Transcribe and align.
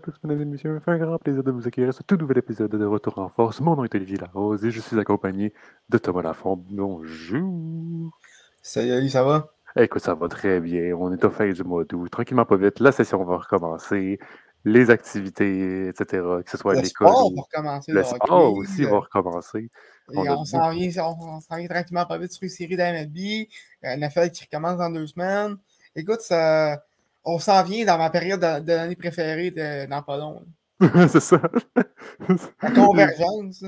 tous, 0.00 0.14
mesdames 0.24 0.42
et 0.42 0.44
messieurs. 0.44 0.80
Fait 0.80 0.90
un 0.92 0.98
grand 0.98 1.18
plaisir 1.18 1.44
de 1.44 1.50
vous 1.50 1.66
accueillir 1.68 1.90
à 1.90 1.92
ce 1.92 2.02
tout 2.02 2.16
nouvel 2.16 2.38
épisode 2.38 2.70
de 2.70 2.84
Retour 2.84 3.18
en 3.18 3.28
Force. 3.28 3.60
Mon 3.60 3.76
nom 3.76 3.84
est 3.84 3.94
Olivier 3.94 4.16
Larose 4.16 4.64
et 4.64 4.70
je 4.70 4.80
suis 4.80 4.98
accompagné 4.98 5.52
de 5.88 5.98
Thomas 5.98 6.22
Lafont. 6.22 6.56
Bonjour. 6.70 8.18
Salut, 8.62 9.08
ça 9.08 9.22
va? 9.22 9.48
Écoute, 9.76 10.02
ça 10.02 10.14
va 10.14 10.28
très 10.28 10.60
bien. 10.60 10.94
On 10.96 11.12
est 11.12 11.24
au 11.24 11.30
fin 11.30 11.50
du 11.50 11.62
mois 11.62 11.84
d'août. 11.84 12.08
Tranquillement, 12.10 12.44
pas 12.44 12.56
vite. 12.56 12.80
La 12.80 12.92
session 12.92 13.22
va 13.24 13.36
recommencer. 13.36 14.18
Les 14.64 14.90
activités, 14.90 15.88
etc. 15.88 16.22
Que 16.44 16.50
ce 16.50 16.56
soit 16.56 16.74
le 16.74 16.80
l'école. 16.80 17.08
sport 17.08 17.32
va 17.34 17.42
recommencer. 17.42 17.92
Le 17.92 18.02
sport 18.02 18.54
aussi 18.54 18.84
va 18.84 18.98
recommencer. 18.98 19.70
Et 20.12 20.28
on 20.28 20.44
s'en 20.44 20.70
vient, 20.70 20.90
on, 21.04 21.40
s'en 21.40 21.56
vient 21.56 21.68
tranquillement 21.68 22.06
pas 22.06 22.18
vite 22.18 22.32
sur 22.32 22.42
une 22.42 22.48
série 22.50 22.76
d'AMLB. 22.76 23.46
Un 23.82 24.02
affaire 24.02 24.30
qui 24.30 24.44
recommence 24.44 24.78
dans 24.78 24.90
deux 24.90 25.06
semaines. 25.06 25.56
Écoute, 25.94 26.20
ça 26.20 26.82
on 27.24 27.38
s'en 27.38 27.62
vient 27.62 27.84
dans 27.84 27.98
ma 27.98 28.10
période 28.10 28.40
de, 28.40 28.72
l'année 28.72 28.96
préférée 28.96 29.50
de, 29.50 29.88
dans 29.88 30.02
pas 30.02 30.16
long. 30.16 30.44
c'est 31.08 31.20
ça. 31.20 31.40
La 32.62 32.70
convergence. 32.70 33.64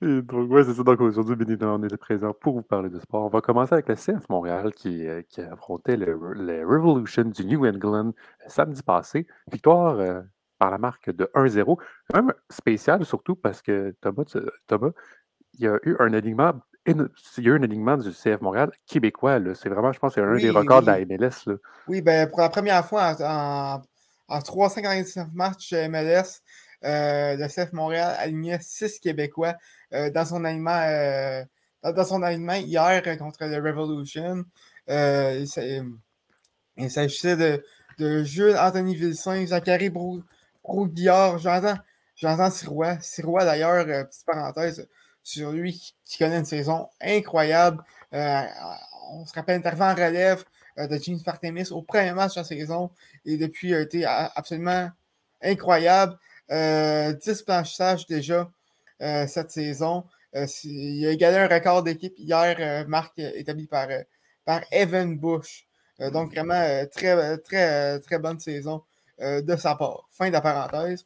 donc, 0.00 0.50
ouais, 0.50 0.64
c'est 0.64 0.74
ça. 0.74 0.82
Donc, 0.82 1.00
aujourd'hui, 1.00 1.36
bien 1.36 1.68
on 1.68 1.82
est 1.82 1.96
présent 1.96 2.32
pour 2.32 2.54
vous 2.54 2.62
parler 2.62 2.90
de 2.90 2.98
sport. 2.98 3.24
On 3.24 3.28
va 3.28 3.40
commencer 3.40 3.74
avec 3.74 3.88
le 3.88 3.94
CF 3.94 4.28
Montréal 4.28 4.72
qui, 4.74 5.06
euh, 5.06 5.22
qui 5.28 5.42
affrontait 5.42 5.96
le, 5.96 6.16
Revolution 6.66 7.24
du 7.24 7.44
New 7.44 7.64
England 7.64 8.08
euh, 8.08 8.48
samedi 8.48 8.82
passé. 8.82 9.28
Victoire 9.52 10.00
euh, 10.00 10.22
par 10.58 10.72
la 10.72 10.78
marque 10.78 11.10
de 11.10 11.30
1-0. 11.34 11.78
Quand 12.12 12.22
même 12.22 12.34
spécial, 12.50 13.04
surtout 13.04 13.36
parce 13.36 13.62
que 13.62 13.94
Thomas, 14.00 14.24
Thomas, 14.66 14.90
il 15.54 15.60
y 15.60 15.68
a 15.68 15.78
eu 15.84 15.94
un 16.00 16.12
alignement 16.14 16.54
il 16.86 17.44
y 17.44 17.48
a 17.48 17.50
eu 17.50 17.58
un 17.58 17.62
alignement 17.62 17.96
du 17.96 18.10
CF 18.10 18.40
Montréal 18.40 18.70
québécois. 18.86 19.40
C'est 19.54 19.68
vraiment, 19.68 19.92
je 19.92 19.98
pense, 19.98 20.14
c'est 20.14 20.20
un 20.20 20.36
des 20.36 20.50
records 20.50 20.82
de 20.82 20.86
la 20.86 20.98
MLS. 21.04 21.46
Là. 21.46 21.54
Oui, 21.88 22.00
ben, 22.00 22.28
pour 22.28 22.40
la 22.40 22.48
première 22.48 22.86
fois 22.86 23.14
en, 23.20 23.82
en, 24.28 24.40
399 24.40 25.28
matchs 25.34 25.72
MLS, 25.72 26.42
euh, 26.84 27.36
le 27.36 27.48
CF 27.48 27.72
Montréal 27.72 28.14
alignait 28.18 28.58
6 28.60 29.00
Québécois 29.00 29.54
euh, 29.92 30.10
dans, 30.10 30.24
son 30.24 30.44
alignement, 30.44 30.80
euh, 30.82 31.42
dans, 31.82 32.04
son 32.04 32.22
alignement 32.22 32.54
hier 32.54 33.02
contre 33.18 33.44
le 33.44 33.56
Revolution. 33.56 34.44
il 34.88 35.48
s'agissait 36.90 37.36
de, 37.36 37.64
de 37.98 38.22
Jules 38.22 38.56
Anthony 38.56 38.94
Vilsain, 38.94 39.46
Zachary 39.46 39.90
Brouillard, 39.90 41.38
Jonathan 41.38 42.50
Sirois. 42.50 43.00
Sirois, 43.00 43.44
d'ailleurs, 43.44 43.84
petite 43.84 44.26
parenthèse, 44.26 44.86
sur 45.26 45.50
lui 45.50 45.92
qui 46.04 46.18
connaît 46.18 46.38
une 46.38 46.44
saison 46.44 46.88
incroyable. 47.00 47.82
Euh, 48.14 48.42
on 49.10 49.26
se 49.26 49.34
rappelle 49.34 49.56
intervient 49.56 49.90
en 49.90 49.94
relève 49.94 50.44
euh, 50.78 50.86
de 50.86 50.98
James 51.02 51.20
Partemis 51.20 51.72
au 51.72 51.82
premier 51.82 52.12
match 52.12 52.34
de 52.34 52.40
la 52.40 52.44
saison 52.44 52.92
et 53.24 53.36
depuis 53.36 53.74
a 53.74 53.80
été 53.80 54.04
absolument 54.06 54.88
incroyable. 55.42 56.12
10 56.48 56.54
euh, 56.54 57.14
blanchissages 57.44 58.06
déjà 58.06 58.48
cette 59.00 59.50
saison. 59.50 60.04
il 60.32 61.06
a 61.06 61.10
égalé 61.10 61.38
un 61.38 61.48
record 61.48 61.82
d'équipe 61.82 62.14
hier, 62.18 62.86
marque 62.86 63.18
établi 63.18 63.66
par, 63.66 63.88
par 64.44 64.62
Evan 64.70 65.18
Bush. 65.18 65.66
donc 65.98 66.32
vraiment 66.32 66.86
très, 66.92 67.38
très, 67.38 67.98
très 67.98 68.18
bonne 68.20 68.38
saison 68.38 68.84
de 69.18 69.56
sa 69.56 69.74
part. 69.74 70.06
Fin 70.12 70.28
de 70.28 70.34
la 70.34 70.40
parenthèse. 70.40 71.04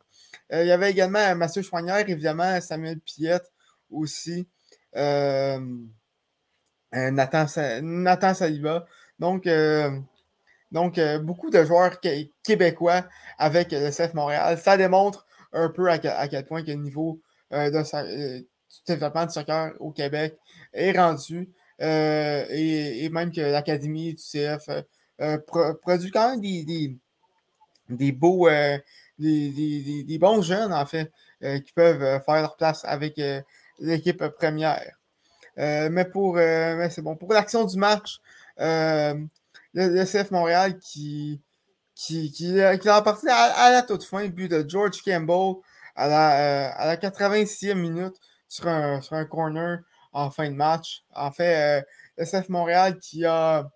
il 0.52 0.66
y 0.66 0.72
avait 0.72 0.90
également 0.90 1.34
Mathieu 1.34 1.62
Chouanière, 1.62 2.08
évidemment, 2.08 2.60
Samuel 2.60 3.00
Piette, 3.00 3.50
aussi. 3.90 4.46
Euh, 4.96 5.60
euh, 6.94 7.10
Nathan, 7.10 7.46
Nathan, 7.82 8.34
Saliba. 8.34 8.86
Donc, 9.18 9.46
euh, 9.46 9.90
donc 10.72 11.00
beaucoup 11.22 11.50
de 11.50 11.64
joueurs 11.64 12.00
québécois 12.42 13.04
avec 13.38 13.72
le 13.72 13.90
CF 13.90 14.14
Montréal. 14.14 14.58
Ça 14.58 14.76
démontre 14.76 15.26
un 15.52 15.68
peu 15.68 15.90
à, 15.90 15.98
quel 15.98 16.44
point 16.46 16.62
que 16.62 16.70
le 16.70 16.74
niveau 16.74 17.20
de, 17.50 18.38
du 18.38 18.46
développement 18.86 19.26
du 19.26 19.32
soccer 19.32 19.72
au 19.80 19.90
Québec 19.90 20.36
est 20.72 20.92
rendu. 20.92 21.50
Et, 21.80 23.08
même 23.10 23.32
que 23.32 23.40
l'Académie 23.40 24.14
du 24.14 24.22
CF 24.22 24.68
produit 25.82 26.10
quand 26.10 26.30
même 26.30 26.40
des, 26.40 26.96
des, 27.88 28.12
beaux, 28.12 28.48
des, 29.18 30.04
des, 30.04 30.18
bons 30.18 30.42
jeunes, 30.42 30.72
en 30.72 30.86
fait, 30.86 31.10
qui 31.40 31.72
peuvent 31.74 32.22
faire 32.24 32.42
leur 32.42 32.56
place 32.56 32.84
avec 32.84 33.20
l'équipe 33.80 34.24
première. 34.28 34.94
Euh, 35.58 35.88
mais 35.90 36.04
pour 36.04 36.36
euh, 36.38 36.88
c'est 36.90 37.02
bon. 37.02 37.16
Pour 37.16 37.32
l'action 37.32 37.64
du 37.64 37.76
match, 37.76 38.20
euh, 38.60 39.14
le, 39.74 40.04
CF 40.04 40.30
Montréal 40.30 40.78
qui, 40.78 41.40
qui, 41.94 42.30
qui, 42.30 42.60
a 42.60 42.96
remporté 42.96 43.28
à, 43.30 43.70
la 43.70 43.82
toute 43.82 44.04
fin, 44.04 44.26
but 44.28 44.48
de 44.48 44.64
George 44.68 45.02
Campbell 45.02 45.56
à 45.96 46.08
la, 46.08 46.86
la 46.86 46.96
86e 46.96 47.74
minute 47.74 48.16
sur 48.48 48.68
un, 48.68 49.00
sur 49.00 49.14
un 49.16 49.24
corner 49.24 49.80
en 50.12 50.30
fin 50.30 50.48
de 50.50 50.54
match. 50.54 51.04
En 51.14 51.32
fait, 51.32 51.84
le 52.16 52.24
CF 52.24 52.48
Montréal 52.48 52.98
qui 52.98 53.24
a, 53.24 53.68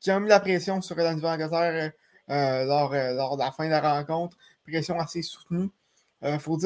qui 0.00 0.10
a 0.10 0.18
mis 0.20 0.28
la 0.28 0.40
pression 0.40 0.80
sur 0.80 0.96
la 0.96 1.14
Nouvelle-Angleterre 1.14 1.92
lors, 2.28 2.92
lors 2.92 3.36
de 3.36 3.42
la 3.42 3.52
fin 3.52 3.66
de 3.66 3.70
la 3.70 3.80
rencontre. 3.80 4.36
Pression 4.66 4.98
assez 4.98 5.22
soutenue. 5.22 5.70
Il 6.22 6.38
faut 6.40 6.58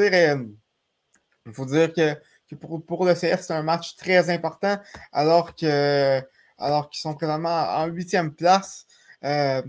faut 1.52 1.66
dire 1.66 1.92
que 1.92 2.16
pour, 2.56 3.04
le 3.04 3.14
CF, 3.14 3.40
c'est 3.40 3.52
un 3.52 3.62
match 3.62 3.96
très 3.96 4.30
important, 4.30 4.78
alors 5.12 5.54
que 5.54 6.20
alors 6.58 6.90
qu'ils 6.90 7.00
sont 7.00 7.14
présentement 7.14 7.48
en 7.48 7.86
huitième 7.86 8.34
place, 8.34 8.86
euh, 9.24 9.62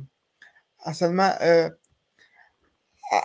à 0.79 0.93
seulement 0.93 1.31
euh, 1.41 1.69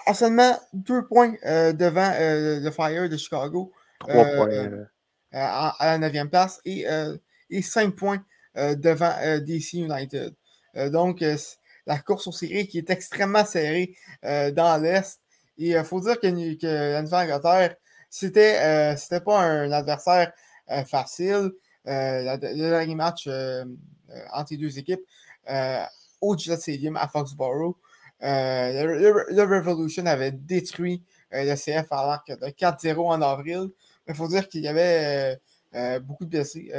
à, 0.06 0.14
seulement 0.14 0.58
deux 0.72 1.06
points 1.06 1.34
euh, 1.44 1.72
devant 1.72 2.12
le 2.18 2.70
Fire 2.70 3.08
de 3.08 3.16
Chicago. 3.16 3.72
À, 5.30 5.74
la 5.80 5.98
neuvième 5.98 6.30
place 6.30 6.60
et, 6.64 6.86
et 7.50 7.62
cinq 7.62 7.94
points 7.96 8.24
devant 8.54 9.12
DC 9.44 9.74
United. 9.74 10.34
donc, 10.86 11.22
la 11.86 11.98
course 11.98 12.28
aux 12.28 12.32
séries 12.32 12.66
qui 12.66 12.78
est 12.78 12.88
extrêmement 12.88 13.44
serrée 13.44 13.94
dans 14.22 14.80
l'Est. 14.80 15.20
Et 15.58 15.70
il 15.70 15.84
faut 15.84 16.00
dire 16.00 16.18
que, 16.18 16.54
que 16.54 16.66
la 16.66 17.02
Nouvelle-Angleterre 17.02 17.76
c'était 18.10 18.58
euh, 18.58 18.96
c'était 18.96 19.20
pas 19.20 19.40
un 19.40 19.70
adversaire 19.70 20.32
euh, 20.70 20.84
facile. 20.84 21.52
Euh, 21.86 22.36
le 22.40 22.70
dernier 22.70 22.94
match 22.94 23.28
entre 24.32 24.52
les 24.52 24.56
deux 24.56 24.78
équipes 24.78 25.00
au 26.20 26.36
Gillette 26.36 26.60
Stadium 26.60 26.96
à 26.96 27.08
Foxborough, 27.08 27.76
le, 28.20 29.42
Revolution 29.42 30.04
avait 30.06 30.32
détruit 30.32 31.02
le 31.30 31.54
CF 31.54 31.86
à 31.90 32.06
l'arc 32.06 32.28
de 32.28 32.46
4-0 32.46 32.98
en 32.98 33.22
avril. 33.22 33.68
Il 34.06 34.14
faut 34.14 34.28
dire 34.28 34.48
qu'il 34.48 34.62
y 34.62 34.68
avait 34.68 35.38
beaucoup 36.00 36.24
de 36.24 36.30
blessés 36.30 36.70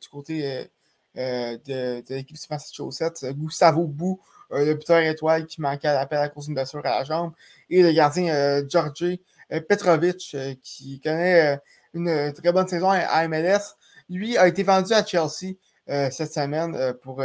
du 0.00 0.08
côté 0.08 0.68
de, 1.16 2.14
l'équipe 2.14 2.36
de 2.36 2.46
Massachusetts. 2.50 3.24
Gustavo 3.32 3.86
Bou, 3.86 4.20
le 4.50 4.74
buteur 4.74 4.98
étoile 5.00 5.46
qui 5.46 5.60
manquait 5.60 5.88
à 5.88 5.94
l'appel 5.94 6.18
à 6.18 6.28
cause 6.28 6.46
d'une 6.46 6.54
blessure 6.54 6.84
à 6.84 7.00
la 7.00 7.04
jambe, 7.04 7.32
et 7.70 7.82
le 7.82 7.92
gardien 7.92 8.62
Georgie 8.68 9.04
euh, 9.04 9.16
Petrovic, 9.48 10.32
euh, 10.34 10.54
qui 10.62 11.00
connaît 11.00 11.54
euh, 11.54 11.58
une 11.94 12.32
très 12.32 12.52
bonne 12.52 12.68
saison 12.68 12.90
à 12.90 13.28
MLS, 13.28 13.76
lui 14.08 14.36
a 14.36 14.46
été 14.46 14.62
vendu 14.62 14.92
à 14.92 15.04
Chelsea 15.04 15.54
cette 15.86 16.32
semaine 16.32 16.94
pour, 17.02 17.24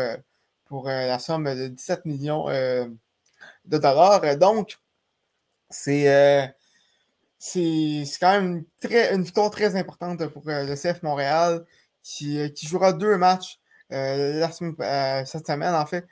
pour 0.66 0.88
la 0.88 1.20
somme 1.20 1.44
de 1.44 1.68
17 1.68 2.06
millions 2.06 2.48
de 2.48 3.78
dollars. 3.78 4.38
Donc, 4.38 4.78
c'est 5.70 6.54
c'est 7.38 8.06
quand 8.22 8.32
même 8.32 8.46
une, 8.46 8.66
très, 8.82 9.14
une 9.14 9.24
victoire 9.24 9.50
très 9.52 9.76
importante 9.76 10.26
pour 10.28 10.44
le 10.46 10.76
CF 10.76 11.04
Montréal 11.04 11.66
qui, 12.02 12.52
qui 12.54 12.68
jouera 12.68 12.94
deux 12.94 13.18
matchs 13.18 13.60
cette 13.90 15.46
semaine, 15.48 15.76
en 15.76 15.86
fait. 15.86 16.06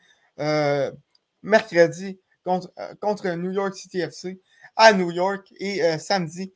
mercredi 1.42 2.20
contre, 2.44 2.72
contre 3.00 3.30
New 3.30 3.52
York 3.52 3.76
City 3.76 4.02
FC 4.02 4.42
à 4.76 4.94
New 4.94 5.12
York 5.12 5.54
et 5.60 5.84
euh, 5.84 5.98
samedi, 5.98 6.54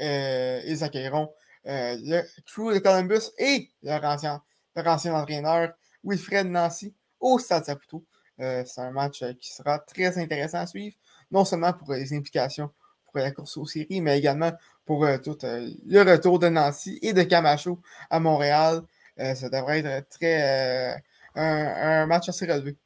euh, 0.00 0.60
ils 0.66 0.84
accueilleront 0.84 1.32
euh, 1.66 1.96
le 2.00 2.22
crew 2.46 2.74
de 2.74 2.78
Columbus 2.78 3.30
et 3.38 3.70
leur 3.82 4.04
ancien, 4.04 4.42
ancien 4.76 5.14
entraîneur 5.14 5.72
Wilfred 6.04 6.46
Nancy 6.46 6.94
au 7.20 7.38
Stade 7.38 7.64
Saputo. 7.64 8.04
c'est 8.38 8.78
un 8.78 8.92
match 8.92 9.24
qui 9.40 9.52
sera 9.52 9.78
très 9.80 10.18
intéressant 10.18 10.58
à 10.58 10.66
suivre, 10.66 10.96
non 11.30 11.44
seulement 11.44 11.72
pour 11.72 11.92
les 11.92 12.14
implications 12.14 12.70
pour 13.06 13.18
la 13.18 13.30
course 13.32 13.56
aux 13.56 13.66
séries, 13.66 14.00
mais 14.00 14.18
également 14.18 14.52
pour 14.84 15.06
tout 15.24 15.38
le 15.42 16.02
retour 16.02 16.38
de 16.38 16.48
Nancy 16.48 16.98
et 17.02 17.12
de 17.12 17.22
Camacho 17.22 17.80
à 18.10 18.20
Montréal. 18.20 18.82
ça 19.16 19.48
devrait 19.48 19.80
être 19.80 20.08
très 20.10 21.02
un, 21.34 22.06
match 22.06 22.28
assez 22.28 22.46
relevé. 22.46 22.76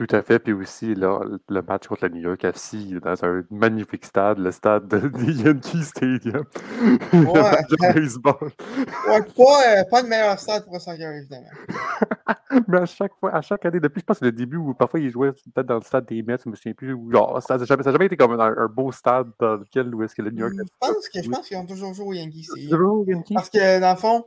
Tout 0.00 0.16
à 0.16 0.22
fait. 0.22 0.38
Puis 0.38 0.54
aussi, 0.54 0.94
là, 0.94 1.20
le 1.50 1.60
match 1.60 1.86
contre 1.86 2.04
la 2.04 2.08
New 2.08 2.22
York 2.22 2.42
FC 2.42 2.78
dans 3.04 3.22
un 3.22 3.44
magnifique 3.50 4.06
stade, 4.06 4.38
le 4.38 4.50
stade 4.50 4.88
de 4.88 4.98
Yankee 5.44 5.84
Stadium. 5.84 6.44
Ouais, 7.12 7.52
le 7.68 7.92
baseball. 7.92 8.50
Ouais, 9.08 9.20
pas, 9.20 9.80
euh, 9.80 9.84
pas 9.90 10.00
le 10.00 10.08
meilleur 10.08 10.38
stade 10.38 10.64
pour 10.64 10.72
le 10.72 10.80
soccer, 10.80 11.12
évidemment. 11.12 11.50
Mais 12.68 12.78
à 12.78 12.86
chaque 12.86 13.14
fois, 13.16 13.34
à 13.34 13.42
chaque 13.42 13.66
année, 13.66 13.78
depuis, 13.78 14.00
je 14.00 14.06
pense 14.06 14.20
que 14.20 14.24
le 14.24 14.32
début 14.32 14.56
où 14.56 14.72
parfois 14.72 15.00
ils 15.00 15.10
jouaient 15.10 15.32
peut-être 15.32 15.66
dans 15.66 15.74
le 15.74 15.82
stade 15.82 16.06
des 16.06 16.22
Mets, 16.22 16.38
je 16.42 16.48
me 16.48 16.54
souviens 16.54 16.72
plus. 16.72 16.96
genre, 17.12 17.42
ça 17.42 17.58
n'a 17.58 17.64
jamais, 17.66 17.82
jamais, 17.82 18.06
été 18.06 18.16
comme 18.16 18.40
un, 18.40 18.56
un, 18.56 18.68
beau 18.68 18.92
stade 18.92 19.28
dans 19.38 19.56
lequel 19.56 19.94
où 19.94 20.02
est-ce 20.02 20.14
que 20.14 20.22
le 20.22 20.30
New 20.30 20.38
York. 20.38 20.54
Je 20.56 20.62
pense, 20.80 21.08
que, 21.10 21.22
je 21.22 21.28
pense 21.28 21.46
qu'ils 21.46 21.58
ont 21.58 21.66
toujours 21.66 21.92
joué 21.92 22.06
au 22.06 22.14
Yankee 22.14 22.44
Stadium. 22.44 23.04
Parce 23.34 23.50
que 23.50 23.80
dans 23.80 23.92
le 23.92 23.98
fond, 23.98 24.24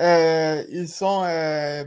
euh, 0.00 0.64
ils 0.68 0.88
sont. 0.88 1.22
Euh, 1.24 1.84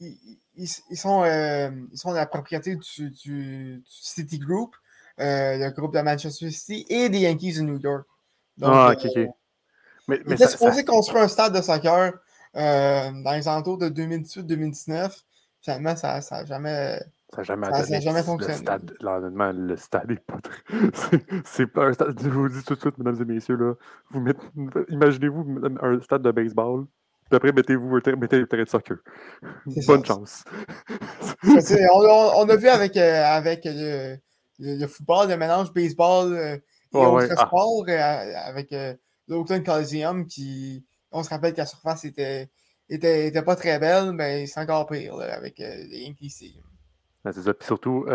ils, 0.00 0.38
ils, 0.56 0.96
sont, 0.96 1.22
euh, 1.24 1.70
ils 1.92 1.98
sont 1.98 2.12
la 2.12 2.26
propriété 2.26 2.76
du, 2.76 3.10
du, 3.10 3.82
City 3.86 4.38
Group, 4.38 4.74
euh, 5.20 5.56
le 5.58 5.70
groupe 5.70 5.94
de 5.94 6.00
Manchester 6.00 6.50
City 6.50 6.86
et 6.88 7.08
des 7.08 7.20
Yankees 7.20 7.54
de 7.54 7.62
New 7.62 7.78
York. 7.78 8.06
Donc, 8.58 8.70
ah, 8.72 8.92
ok, 8.92 9.06
ok. 9.16 9.28
Mais, 10.08 10.20
mais 10.24 10.36
supposés 10.36 10.84
construire 10.84 11.24
un 11.24 11.28
stade 11.28 11.54
de 11.54 11.60
soccer 11.60 12.12
dans 12.54 13.32
les 13.36 13.48
alentours 13.48 13.78
de 13.78 13.88
2018-2019. 13.88 15.22
Finalement, 15.60 15.96
ça 15.96 16.20
n'a 16.30 16.44
jamais. 16.44 17.00
Ça 17.30 17.38
n'a 17.38 17.42
jamais, 17.42 17.66
ça, 17.66 18.00
jamais 18.00 18.22
fonctionné. 18.22 18.54
Le 18.54 18.58
stade, 18.60 18.92
le 19.00 19.76
stade 19.76 20.08
n'est 20.08 20.16
pas 20.16 20.38
très... 20.40 20.62
C'est 21.44 21.66
pas 21.66 21.86
un 21.86 21.92
stade. 21.92 22.16
Je 22.22 22.28
vous 22.28 22.48
dis 22.48 22.62
tout 22.62 22.76
de 22.76 22.80
suite, 22.80 22.96
mesdames 22.98 23.20
et 23.20 23.24
messieurs, 23.24 23.56
là, 23.56 23.74
vous 24.10 24.24
imaginez-vous 24.88 25.60
un 25.82 26.00
stade 26.00 26.22
de 26.22 26.30
baseball 26.30 26.86
puis 27.28 27.36
après, 27.36 27.52
mettez-vous 27.52 28.00
mettez 28.18 28.38
le 28.38 28.46
terrain 28.46 28.62
de 28.62 28.68
soccer. 28.68 28.98
Bonne 29.86 30.04
chance. 30.04 30.44
on, 31.42 32.48
a 32.48 32.56
vu 32.56 32.68
avec, 32.68 32.96
euh, 32.96 33.24
avec 33.24 33.62
le, 33.64 34.16
le, 34.60 34.86
football, 34.86 35.28
le 35.28 35.36
mélange 35.36 35.72
baseball 35.72 36.32
euh, 36.32 36.56
et 36.56 36.62
autres 36.96 37.26
ouais. 37.26 37.28
Ah. 37.36 37.46
sports 37.46 37.84
euh, 37.88 38.34
avec 38.44 38.72
l'Oakland 39.26 39.64
Coliseum 39.64 40.26
qui, 40.26 40.86
on 41.10 41.24
se 41.24 41.30
rappelle 41.30 41.52
que 41.52 41.58
la 41.58 41.66
surface 41.66 42.04
était, 42.04 42.48
était, 42.88 43.26
était 43.26 43.42
pas 43.42 43.56
très 43.56 43.80
belle, 43.80 44.12
mais 44.12 44.46
c'est 44.46 44.60
encore 44.60 44.86
pire 44.86 45.18
avec 45.20 45.58
les 45.58 46.04
Yankees. 46.06 46.30
c'est 47.24 47.42
ça. 47.42 47.54
Puis 47.54 47.66
surtout, 47.66 48.06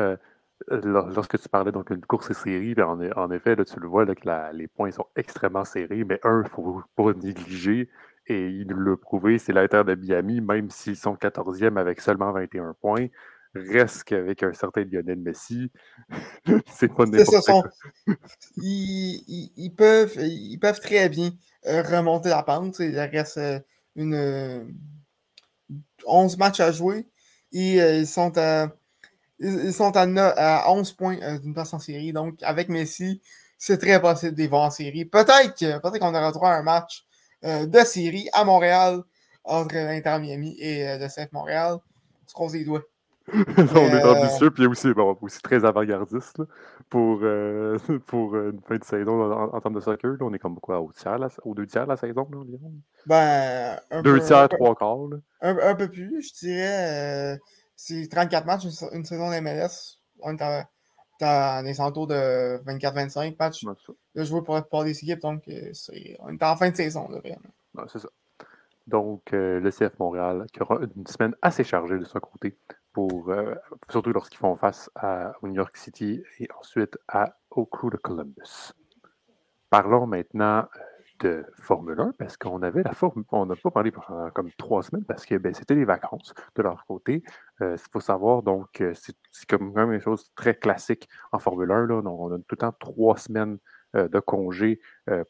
lorsque 0.70 1.38
tu 1.38 1.50
parlais 1.50 1.74
donc 1.74 1.92
d'une 1.92 2.06
course 2.06 2.32
et 2.32 2.34
série, 2.34 2.76
ben, 2.76 3.12
en, 3.18 3.32
effet, 3.32 3.58
là, 3.58 3.66
tu 3.66 3.78
le 3.78 3.88
vois 3.90 4.06
là, 4.06 4.16
que 4.16 4.56
les 4.56 4.70
points 4.70 4.92
sont 4.92 5.08
extrêmement 5.18 5.66
serrés, 5.66 6.06
mais 6.06 6.22
un, 6.24 6.40
il 6.40 6.44
ne 6.44 6.50
faut 6.50 6.82
pas 6.96 7.12
négliger 7.12 7.90
et 8.28 8.48
il 8.48 8.68
nous 8.68 8.80
l'a 8.80 8.98
prouvé, 8.98 9.38
c'est 9.38 9.54
l'Inter 9.54 9.84
de 9.86 9.96
Miami, 9.96 10.42
même 10.42 10.70
s'ils 10.70 10.96
sont 10.96 11.16
14e 11.16 11.78
avec 11.78 12.02
seulement 12.02 12.32
21 12.32 12.76
points, 12.80 13.08
reste 13.56 14.04
qu'avec 14.06 14.44
un 14.44 14.54
certain 14.54 14.84
Lionel 14.84 15.20
Messi, 15.20 15.72
c'est 16.74 16.94
pas 16.94 17.06
n'importe 17.06 17.46
quoi. 17.46 17.64
Ils, 18.58 19.74
peuvent, 19.76 20.16
ils 20.18 20.58
peuvent 20.58 20.80
très 20.80 21.10
bien 21.10 21.32
euh, 21.68 21.82
remonter 21.82 22.30
la 22.30 22.44
pente. 22.44 22.80
Il 22.80 22.98
reste 22.98 23.38
euh, 23.38 23.60
une, 23.96 24.74
11 26.06 26.38
matchs 26.38 26.60
à 26.60 26.72
jouer 26.72 27.08
et 27.52 27.82
euh, 27.82 27.98
ils 28.00 28.08
sont 28.08 28.38
à, 28.38 28.70
ils 29.40 29.74
sont 29.74 29.92
à, 29.96 30.72
11 30.72 30.94
points 30.94 31.38
d'une 31.40 31.54
place 31.54 31.74
en 31.74 31.80
série. 31.80 32.14
Donc, 32.14 32.42
avec 32.44 32.70
Messi, 32.70 33.22
c'est 33.58 33.78
très 33.78 34.02
possible 34.02 34.36
d'y 34.36 34.48
voir 34.48 34.64
en 34.64 34.72
série. 34.72 35.06
Peut-être 35.06 35.82
peut 35.82 36.00
qu'on 36.00 36.16
aura 36.16 36.32
droit 36.32 36.50
à 36.50 36.58
un 36.58 36.64
match 36.64 37.06
euh, 37.06 37.11
de 37.44 37.80
série 37.86 38.30
à 38.34 38.44
Montréal 38.44 39.04
entre 39.44 39.76
l'Inter 39.76 40.18
Miami 40.20 40.56
et 40.60 40.88
euh, 40.88 40.98
le 40.98 41.08
CF 41.08 41.32
Montréal. 41.32 41.78
On 41.78 42.28
se 42.28 42.34
croise 42.34 42.54
les 42.54 42.64
doigts. 42.64 42.84
on 43.34 43.38
est 43.38 44.04
euh, 44.04 44.14
ambitieux, 44.14 44.52
puis 44.52 44.66
aussi, 44.66 44.94
bon, 44.94 45.18
aussi 45.22 45.42
très 45.42 45.64
avant-gardiste 45.64 46.42
pour, 46.90 47.20
pour 48.08 48.36
une 48.36 48.60
fin 48.68 48.78
de 48.78 48.84
saison 48.84 49.32
en, 49.32 49.62
termes 49.62 49.76
de 49.76 49.80
soccer. 49.80 50.18
on 50.22 50.34
est 50.34 50.40
comme 50.40 50.60
quoi, 50.60 50.82
au, 50.82 50.92
tiers, 50.92 51.20
au 51.44 51.54
deux 51.54 51.68
tiers 51.68 51.84
de 51.84 51.90
la 51.90 51.98
saison 51.98 52.28
là, 52.32 52.38
environ? 52.40 52.74
Ben, 53.06 53.80
un 53.92 54.02
deux 54.02 54.20
tiers, 54.20 54.50
trois 54.50 54.76
quarts. 54.76 55.20
Un, 55.42 55.58
un, 55.58 55.76
peu 55.76 55.88
plus, 55.88 56.22
je 56.22 56.46
dirais. 56.46 57.40
c'est 57.76 58.08
34 58.10 58.46
matchs, 58.46 58.66
une, 58.92 59.06
saison 59.06 59.30
d'MLS. 59.30 60.00
On 60.20 60.36
est 60.36 60.66
dans 61.22 61.64
les 61.64 61.80
entours 61.80 62.08
de 62.08 62.58
24-25 62.66 63.36
matchs 63.40 63.64
de 64.16 64.24
jouer 64.24 64.42
pour, 64.42 64.62
pour 64.68 64.84
des 64.84 64.98
équipes. 64.98 65.22
Donc, 65.22 65.48
euh, 65.48 65.72
on 66.20 66.34
est 66.34 66.44
en 66.44 66.56
fin 66.56 66.70
de 66.70 66.76
saison, 66.76 67.08
là, 67.10 67.20
vraiment. 67.20 67.88
c'est 67.88 68.00
ça. 68.00 68.10
Donc, 68.88 69.32
euh, 69.34 69.60
le 69.60 69.70
CF 69.72 69.98
Montréal 70.00 70.46
qui 70.52 70.62
aura 70.62 70.80
une 70.96 71.06
semaine 71.06 71.36
assez 71.42 71.64
chargée 71.64 71.98
de 71.98 72.04
son 72.04 72.20
côté, 72.20 72.58
pour, 72.92 73.30
euh, 73.30 73.56
surtout 73.90 74.12
lorsqu'ils 74.12 74.40
font 74.40 74.56
face 74.56 74.90
à, 74.96 75.34
New 75.44 75.54
York 75.54 75.78
City 75.78 76.24
et 76.40 76.48
ensuite 76.60 76.98
à, 77.08 77.38
au 77.52 77.66
crew 77.66 77.92
de 77.92 77.98
Columbus. 77.98 78.74
Parlons 79.70 80.08
maintenant 80.08 80.66
de 81.22 81.46
Formule 81.60 82.00
1 82.00 82.14
parce 82.18 82.38
qu'on 82.38 82.62
avait 82.62 82.84
la 82.84 82.94
Formule, 82.94 83.26
on 83.32 83.46
n'a 83.46 83.56
pas 83.56 83.72
parlé 83.72 83.92
pendant 83.92 84.30
comme 84.32 84.52
trois 84.58 84.84
semaines 84.84 85.06
parce 85.06 85.26
que 85.26 85.36
ben, 85.36 85.54
c'était 85.54 85.76
les 85.76 85.86
vacances 85.86 86.34
de 86.56 86.64
leur 86.64 86.86
côté. 86.86 87.24
Il 87.60 87.66
euh, 87.66 87.78
faut 87.92 88.00
savoir, 88.00 88.44
donc, 88.44 88.82
euh, 88.82 88.94
c'est 88.94 89.48
comme 89.48 89.72
même 89.74 89.92
une 89.94 90.02
chose 90.02 90.32
très 90.36 90.56
classique 90.56 91.08
en 91.32 91.40
Formule 91.40 91.72
1. 91.72 91.88
Là, 91.88 92.02
on 92.04 92.34
a 92.34 92.38
tout 92.38 92.46
le 92.52 92.58
temps 92.58 92.74
trois 92.80 93.18
semaines 93.18 93.58
euh, 93.96 94.08
de 94.08 94.20
congé 94.20 94.80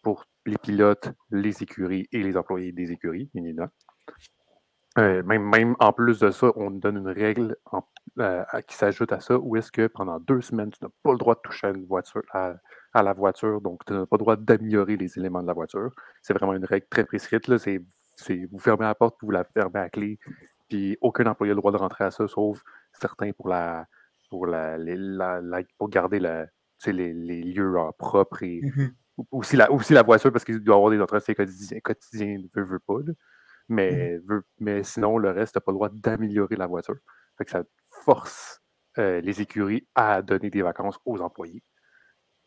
pour 0.04 0.26
les 0.46 0.58
pilotes, 0.58 1.12
les 1.30 1.62
écuries 1.64 2.08
et 2.12 2.24
les 2.24 2.38
employés 2.38 2.72
des 2.72 2.92
écuries, 2.92 3.30
évidemment. 3.36 3.70
même, 4.98 5.44
même 5.44 5.76
en 5.80 5.94
plus 5.94 6.20
de 6.20 6.32
ça, 6.32 6.52
on 6.56 6.72
donne 6.72 6.98
une 6.98 7.10
règle 7.10 7.56
qui 8.68 8.76
s'ajoute 8.76 9.12
à 9.12 9.20
ça 9.20 9.38
où 9.38 9.56
est-ce 9.56 9.72
que 9.72 9.88
pendant 9.88 10.20
deux 10.20 10.42
semaines, 10.42 10.72
tu 10.72 10.84
n'as 10.84 10.90
pas 11.04 11.12
le 11.12 11.18
droit 11.18 11.36
de 11.36 11.42
toucher 11.42 11.68
une 11.70 11.86
voiture, 11.86 12.24
à, 12.32 12.54
à 12.94 13.04
la 13.04 13.14
voiture, 13.14 13.62
donc 13.62 13.86
tu 13.86 13.94
n'as 13.94 14.06
pas 14.06 14.18
le 14.18 14.20
droit 14.20 14.36
d'améliorer 14.36 14.98
les 14.98 15.18
éléments 15.18 15.42
de 15.42 15.48
la 15.48 15.54
voiture. 15.54 15.92
C'est 16.22 16.34
vraiment 16.34 16.54
une 16.54 16.66
règle 16.66 16.88
très 16.90 17.06
prescrite. 17.06 17.48
Là. 17.48 17.58
C'est, 17.58 17.82
vous 18.52 18.60
fermez 18.60 18.86
la 18.86 18.96
porte, 18.96 19.18
vous 19.22 19.32
la 19.32 19.44
fermez 19.44 19.80
à 19.80 19.90
clé, 19.90 20.20
puis 20.68 20.98
aucun 21.02 21.26
employé 21.26 21.52
n'a 21.52 21.56
le 21.56 21.58
droit 21.60 21.72
de 21.72 21.78
rentrer 21.78 22.04
à 22.04 22.12
ça, 22.12 22.28
sauf 22.28 22.62
certains 22.94 23.32
pour 23.32 23.48
la 23.48 23.88
pour 24.30 24.48
la, 24.48 24.78
pour 25.78 25.90
garder 25.90 26.20
la, 26.20 26.46
les, 26.88 27.14
les, 27.14 27.44
lieux 27.44 27.76
propres 28.00 28.44
et 28.44 28.62
mm-hmm. 28.62 28.94
aussi, 29.30 29.58
la, 29.58 29.70
aussi 29.70 29.94
la 29.94 30.04
voiture 30.04 30.32
parce 30.32 30.46
qu'il 30.46 30.60
doit 30.62 30.78
avoir 30.78 30.90
des 30.90 31.02
entretiens 31.02 31.36
quotidiens, 31.36 31.80
quotidiens 31.82 32.38
veut, 32.56 32.64
veut 32.64 32.80
pas. 32.80 32.96
Mais, 33.68 34.18
mm-hmm. 34.18 34.42
mais 34.60 34.84
sinon, 34.84 35.18
le 35.18 35.32
reste, 35.32 35.54
tu 35.54 35.58
n'as 35.58 35.62
pas 35.62 35.72
le 35.72 35.76
droit 35.76 35.90
d'améliorer 35.90 36.56
la 36.56 36.66
voiture. 36.66 36.96
Fait 37.38 37.44
que 37.44 37.52
ça 37.52 37.64
force 38.06 38.62
euh, 38.98 39.20
les 39.22 39.42
écuries 39.42 39.86
à 39.96 40.22
donner 40.22 40.50
des 40.50 40.62
vacances 40.62 40.98
aux 41.06 41.20
employés. 41.20 41.62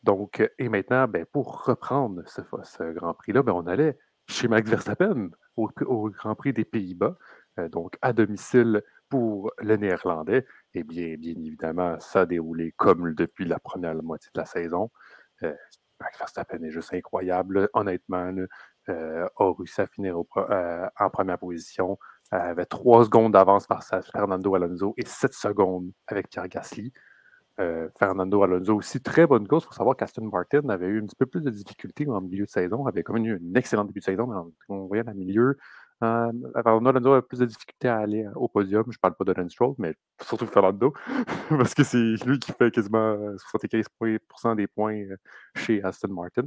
Donc, 0.04 0.40
euh, 0.40 0.48
et 0.58 0.68
maintenant, 0.68 1.08
ben, 1.08 1.24
pour 1.24 1.64
reprendre 1.64 2.22
ce, 2.26 2.92
Grand 2.92 3.14
Prix-là, 3.14 3.42
ben, 3.42 3.52
on 3.52 3.66
allait 3.66 3.98
chez 4.28 4.48
Max 4.48 4.68
Verstappen 4.68 5.30
au, 5.56 5.68
Grand 6.10 6.34
Prix 6.34 6.52
des 6.52 6.66
Pays-Bas, 6.66 7.16
euh, 7.58 7.68
donc 7.70 7.96
à 8.02 8.12
domicile 8.12 8.82
pour 9.08 9.50
le 9.58 9.76
Néerlandais. 9.76 10.46
Et 10.74 10.84
bien, 10.84 11.16
bien 11.16 11.32
évidemment, 11.32 11.98
ça 12.00 12.22
a 12.22 12.26
déroulé 12.26 12.72
comme 12.76 13.14
depuis 13.14 13.46
la 13.46 13.58
première 13.58 13.94
moitié 14.02 14.30
de 14.34 14.40
la 14.40 14.46
saison. 14.46 14.90
Euh, 15.42 15.54
Max 16.00 16.18
Verstappen 16.18 16.62
est 16.62 16.70
juste 16.70 16.92
incroyable, 16.92 17.70
honnêtement. 17.72 18.30
a 18.88 19.28
réussi 19.38 19.80
à 19.80 19.86
finir 19.86 20.18
en 20.18 21.10
première 21.10 21.38
position. 21.38 21.98
avait 22.30 22.66
trois 22.66 23.04
secondes 23.04 23.32
d'avance 23.32 23.66
par 23.66 23.82
Fernando 23.84 24.54
Alonso 24.54 24.92
et 24.98 25.06
sept 25.06 25.32
secondes 25.32 25.92
avec 26.08 26.28
Pierre 26.28 26.48
Gasly. 26.48 26.92
Euh, 27.60 27.88
Fernando 27.98 28.42
Alonso 28.42 28.74
aussi, 28.74 29.00
très 29.00 29.26
bonne 29.26 29.46
course. 29.46 29.64
Il 29.64 29.68
faut 29.68 29.74
savoir 29.74 29.96
qu'Aston 29.96 30.28
Martin 30.28 30.68
avait 30.68 30.86
eu 30.86 31.00
un 31.00 31.06
petit 31.06 31.16
peu 31.16 31.26
plus 31.26 31.42
de 31.42 31.50
difficultés 31.50 32.06
en 32.08 32.20
milieu 32.20 32.44
de 32.44 32.50
saison, 32.50 32.86
avait 32.86 33.02
quand 33.04 33.12
même 33.14 33.26
eu 33.26 33.36
un 33.36 33.54
excellent 33.54 33.84
début 33.84 34.00
de 34.00 34.04
saison, 34.04 34.26
mais 34.26 34.52
on 34.68 34.86
voyait 34.86 35.04
le 35.04 35.14
milieu. 35.14 35.56
Euh, 36.02 36.32
Fernando 36.62 36.88
Alonso 36.90 37.12
avait 37.12 37.22
plus 37.22 37.38
de 37.38 37.46
difficultés 37.46 37.88
à 37.88 37.98
aller 37.98 38.26
au 38.34 38.48
podium. 38.48 38.84
Je 38.88 38.96
ne 38.96 39.00
parle 39.00 39.14
pas 39.14 39.24
de 39.24 39.32
Lance 39.32 39.52
Stroll, 39.52 39.74
mais 39.78 39.94
surtout 40.20 40.46
Fernando, 40.46 40.92
parce 41.50 41.74
que 41.74 41.84
c'est 41.84 42.16
lui 42.26 42.40
qui 42.40 42.52
fait 42.52 42.70
quasiment 42.72 43.16
75% 43.36 44.56
des 44.56 44.66
points 44.66 44.96
euh, 44.96 45.16
chez 45.54 45.82
Aston 45.84 46.08
Martin. 46.08 46.46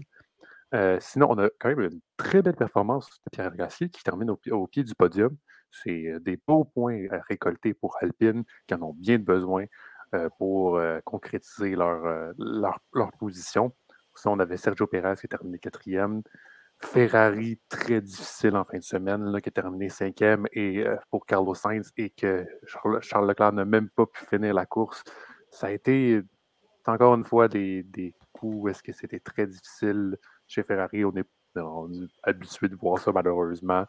sinon, 1.00 1.28
on 1.30 1.38
a 1.40 1.50
quand 1.60 1.70
même 1.70 1.80
une 1.82 2.02
très 2.18 2.42
belle 2.42 2.56
performance 2.56 3.10
de 3.26 3.30
Pierre 3.32 3.56
Gasly 3.56 3.90
qui 3.90 4.04
termine 4.04 4.30
au, 4.32 4.40
au 4.52 4.68
pied 4.68 4.84
du 4.84 4.94
podium. 4.96 5.36
C'est 5.72 6.20
des 6.22 6.38
beaux 6.48 6.66
points 6.66 7.08
récoltés 7.30 7.74
pour 7.74 7.98
Alpine 8.02 8.44
qui 8.68 8.74
en 8.74 8.82
ont 8.82 8.94
bien 8.94 9.20
besoin. 9.20 9.66
Euh, 10.16 10.30
pour 10.38 10.78
euh, 10.78 11.02
concrétiser 11.04 11.76
leur, 11.76 12.06
euh, 12.06 12.32
leur, 12.38 12.80
leur, 12.94 13.12
position. 13.20 13.76
on 14.24 14.40
avait 14.40 14.56
Sergio 14.56 14.88
Perez 14.88 15.16
qui 15.20 15.26
a 15.26 15.28
terminé 15.28 15.60
quatrième. 15.60 16.22
Ferrari, 16.80 17.60
très 17.68 18.00
difficile 18.00 18.56
en 18.56 18.64
fin 18.64 18.78
de 18.78 18.84
semaine, 18.84 19.26
là, 19.26 19.42
qui 19.42 19.50
a 19.50 19.52
terminé 19.52 19.90
cinquième 19.90 20.48
et, 20.54 20.86
pour 21.10 21.26
Carlos 21.26 21.56
Sainz 21.56 21.92
et 21.98 22.12
que 22.12 22.48
Charles, 23.02 23.28
Leclerc 23.28 23.52
n'a 23.52 23.66
même 23.66 23.90
pas 23.90 24.06
pu 24.06 24.24
finir 24.26 24.54
la 24.54 24.66
course. 24.66 25.04
Ça 25.52 25.68
a 25.68 25.72
été 25.72 26.22
encore 26.86 27.16
une 27.16 27.26
fois 27.26 27.50
des, 27.50 27.84
des 27.84 28.16
coups 28.32 28.72
est-ce 28.72 28.84
que 28.84 28.94
c'était 28.94 29.20
très 29.20 29.46
difficile 29.48 30.16
chez 30.48 30.64
Ferrari. 30.64 31.04
On 31.04 31.14
est, 31.18 31.28
habitué 32.24 32.70
de 32.70 32.76
voir 32.76 33.00
ça 33.00 33.12
malheureusement. 33.12 33.86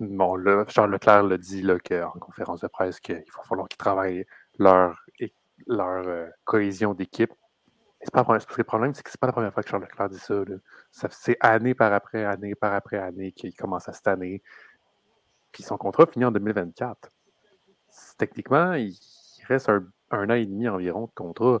bon, 0.00 0.64
Charles 0.68 0.92
Leclerc 0.92 1.24
l'a 1.24 1.36
dit 1.36 1.60
là, 1.60 1.76
en 2.06 2.18
conférence 2.18 2.60
de 2.60 2.68
presse 2.68 3.00
qu'il 3.00 3.16
va 3.16 3.42
falloir 3.42 3.68
qu'il 3.68 3.76
travaille 3.76 4.24
leur, 4.58 5.04
leur 5.66 6.08
euh, 6.08 6.28
cohésion 6.44 6.94
d'équipe. 6.94 7.32
C'est 8.00 8.12
pas 8.12 8.20
le 8.20 8.64
problème, 8.64 8.94
c'est 8.94 9.02
que 9.02 9.10
c'est 9.10 9.20
pas 9.20 9.26
la 9.26 9.32
première 9.32 9.52
fois 9.52 9.62
que 9.62 9.68
Charles 9.68 9.82
Leclerc 9.82 10.08
dit 10.10 10.18
ça. 10.18 11.08
c'est 11.10 11.36
année 11.40 11.74
par 11.74 11.92
après 11.92 12.24
année 12.24 12.54
par 12.54 12.72
après 12.72 12.98
année 12.98 13.32
qu'il 13.32 13.54
commence 13.54 13.88
à 13.88 13.92
cette 13.92 14.06
année. 14.06 14.40
Puis 15.50 15.64
son 15.64 15.76
contrat 15.76 16.06
finit 16.06 16.24
en 16.24 16.30
2024. 16.30 17.10
Techniquement, 18.16 18.74
il 18.74 18.96
reste 19.48 19.68
un, 19.68 20.30
an 20.30 20.34
et 20.34 20.46
demi 20.46 20.68
environ 20.68 21.06
de 21.06 21.12
contrat. 21.12 21.60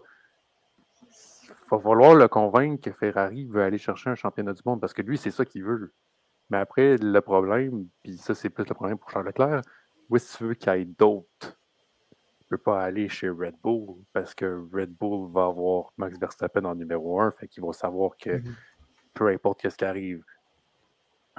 Il 1.44 1.50
va 1.70 1.78
falloir 1.80 2.14
le 2.14 2.28
convaincre 2.28 2.82
que 2.82 2.92
Ferrari 2.92 3.44
veut 3.46 3.62
aller 3.62 3.78
chercher 3.78 4.10
un 4.10 4.14
championnat 4.14 4.52
du 4.52 4.62
monde 4.64 4.80
parce 4.80 4.94
que 4.94 5.02
lui, 5.02 5.18
c'est 5.18 5.32
ça 5.32 5.44
qu'il 5.44 5.64
veut. 5.64 5.92
Mais 6.50 6.58
après, 6.58 6.96
le 6.96 7.20
problème, 7.20 7.88
puis 8.02 8.16
ça, 8.16 8.34
c'est 8.34 8.48
plus 8.48 8.64
le 8.66 8.74
problème 8.74 8.96
pour 8.96 9.10
Charles 9.10 9.26
Leclerc, 9.26 9.62
est-ce 10.14 10.32
que 10.32 10.38
tu 10.38 10.44
veux 10.44 10.54
qu'il 10.54 10.72
y 10.72 10.76
ait 10.76 10.84
d'autres? 10.84 11.57
Peux 12.48 12.58
pas 12.58 12.82
aller 12.82 13.08
chez 13.08 13.28
Red 13.28 13.56
Bull 13.62 13.96
parce 14.12 14.34
que 14.34 14.66
Red 14.72 14.94
Bull 14.94 15.30
va 15.32 15.46
avoir 15.46 15.92
Max 15.98 16.18
Verstappen 16.18 16.64
en 16.64 16.74
numéro 16.74 17.20
un, 17.20 17.30
fait 17.30 17.46
qu'ils 17.46 17.62
vont 17.62 17.72
savoir 17.72 18.12
que 18.18 18.30
mm-hmm. 18.30 18.54
peu 19.14 19.28
importe 19.28 19.68
ce 19.68 19.76
qui 19.76 19.84
arrive, 19.84 20.24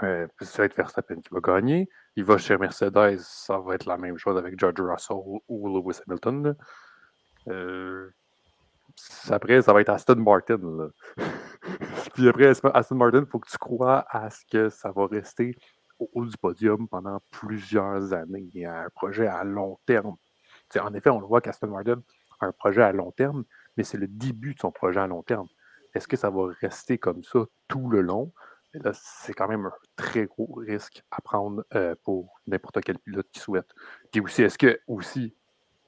euh, 0.04 0.28
ça 0.42 0.62
va 0.62 0.66
être 0.66 0.76
Verstappen 0.76 1.16
qui 1.16 1.30
va 1.34 1.40
gagner. 1.40 1.90
Il 2.16 2.24
va 2.24 2.38
chez 2.38 2.58
Mercedes, 2.58 3.20
ça 3.20 3.60
va 3.60 3.76
être 3.76 3.86
la 3.86 3.98
même 3.98 4.18
chose 4.18 4.38
avec 4.38 4.60
George 4.60 4.80
Russell 4.80 5.18
ou 5.48 5.68
Lewis 5.68 6.00
Hamilton. 6.06 6.56
Euh, 7.48 8.10
après, 9.30 9.62
ça 9.62 9.74
va 9.74 9.82
être 9.82 9.90
Aston 9.90 10.16
Martin. 10.16 10.92
Puis 12.14 12.28
après, 12.28 12.48
Aston 12.48 12.96
Martin, 12.96 13.20
il 13.20 13.26
faut 13.26 13.40
que 13.40 13.50
tu 13.50 13.58
crois 13.58 14.06
à 14.10 14.30
ce 14.30 14.46
que 14.46 14.70
ça 14.70 14.92
va 14.92 15.08
rester 15.08 15.56
au 16.00 16.10
haut 16.14 16.26
du 16.26 16.38
podium 16.38 16.88
pendant 16.88 17.22
plusieurs 17.32 18.14
années. 18.14 18.48
Il 18.54 18.62
y 18.62 18.66
a 18.66 18.82
un 18.82 18.90
projet 18.90 19.28
à 19.28 19.44
long 19.44 19.78
terme. 19.86 20.16
En 20.78 20.94
effet, 20.94 21.10
on 21.10 21.20
le 21.20 21.26
voit 21.26 21.42
qu'Aston 21.42 21.68
Martin 21.68 22.02
a 22.40 22.46
un 22.46 22.52
projet 22.52 22.84
à 22.84 22.92
long 22.92 23.12
terme, 23.12 23.44
mais 23.78 23.84
c'est 23.84 23.98
le 23.98 24.08
début 24.08 24.54
de 24.54 24.60
son 24.60 24.72
projet 24.72 25.00
à 25.00 25.08
long 25.08 25.24
terme. 25.24 25.48
Est-ce 25.94 26.08
que 26.08 26.18
ça 26.18 26.30
va 26.30 26.48
rester 26.62 26.98
comme 26.98 27.24
ça 27.24 27.40
tout 27.68 27.90
le 27.90 28.02
long? 28.02 28.32
c'est 28.94 29.34
quand 29.34 29.48
même 29.48 29.66
un 29.66 29.74
très 29.96 30.26
gros 30.26 30.54
risque 30.56 31.04
à 31.12 31.22
prendre 31.22 31.66
euh, 31.74 31.96
pour 32.04 32.40
n'importe 32.48 32.82
quel 32.82 33.00
pilote 33.00 33.28
qui 33.32 33.40
souhaite. 33.40 33.70
Puis 34.12 34.22
aussi, 34.22 34.44
est-ce 34.44 34.58
que 34.58 34.80
aussi, 34.88 35.36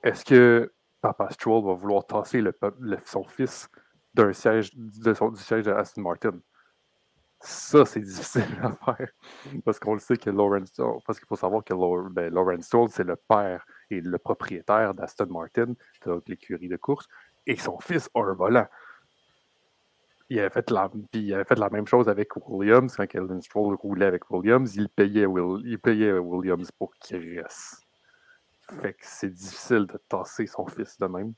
est-ce 0.03 0.25
que 0.25 0.73
Papa 1.01 1.29
Stroll 1.29 1.63
va 1.63 1.73
vouloir 1.73 2.05
tasser 2.05 2.43
son 3.05 3.23
fils 3.23 3.69
d'un 4.13 4.33
siège, 4.33 4.71
de 4.75 5.13
son, 5.13 5.29
du 5.29 5.39
siège 5.39 5.65
de 5.65 5.71
Aston 5.71 6.01
Martin? 6.01 6.39
Ça, 7.39 7.85
c'est 7.85 7.99
difficile 8.01 8.59
à 8.61 8.71
faire. 8.71 9.09
Parce 9.63 9.79
qu'on 9.79 9.93
le 9.93 9.99
sait 9.99 10.17
que 10.17 10.29
Lawrence 10.29 10.73
parce 11.05 11.19
qu'il 11.19 11.27
faut 11.27 11.35
savoir 11.35 11.63
que 11.63 11.73
ben, 12.09 12.33
Lawrence 12.33 12.65
Stroll, 12.65 12.89
c'est 12.89 13.03
le 13.03 13.15
père 13.15 13.65
le 13.99 14.17
propriétaire 14.17 14.93
d'Aston 14.93 15.27
Martin, 15.29 15.73
donc 16.05 16.29
l'écurie 16.29 16.69
de 16.69 16.77
course, 16.77 17.07
et 17.45 17.57
son 17.57 17.79
fils 17.79 18.09
a 18.15 18.21
un 18.21 18.33
volant 18.33 18.67
il 20.31 20.39
avait, 20.39 21.43
fait 21.43 21.59
la, 21.59 21.69
même 21.69 21.85
chose 21.85 22.07
avec 22.07 22.29
Williams. 22.47 22.95
Quand 22.95 23.05
Kelvin 23.05 23.41
Stroll 23.41 23.75
roulait 23.75 24.05
avec 24.05 24.31
Williams, 24.31 24.73
il 24.77 24.87
payait, 24.87 25.27
il 25.65 25.77
payait 25.77 26.13
Williams 26.13 26.71
pour 26.71 26.93
qu'il 26.95 27.37
reste. 27.37 27.85
Fait 28.79 28.93
que 28.93 29.01
c'est 29.01 29.29
difficile 29.29 29.87
de 29.87 29.97
tasser 30.07 30.47
son 30.47 30.65
fils 30.67 30.97
de 30.97 31.05
même. 31.07 31.33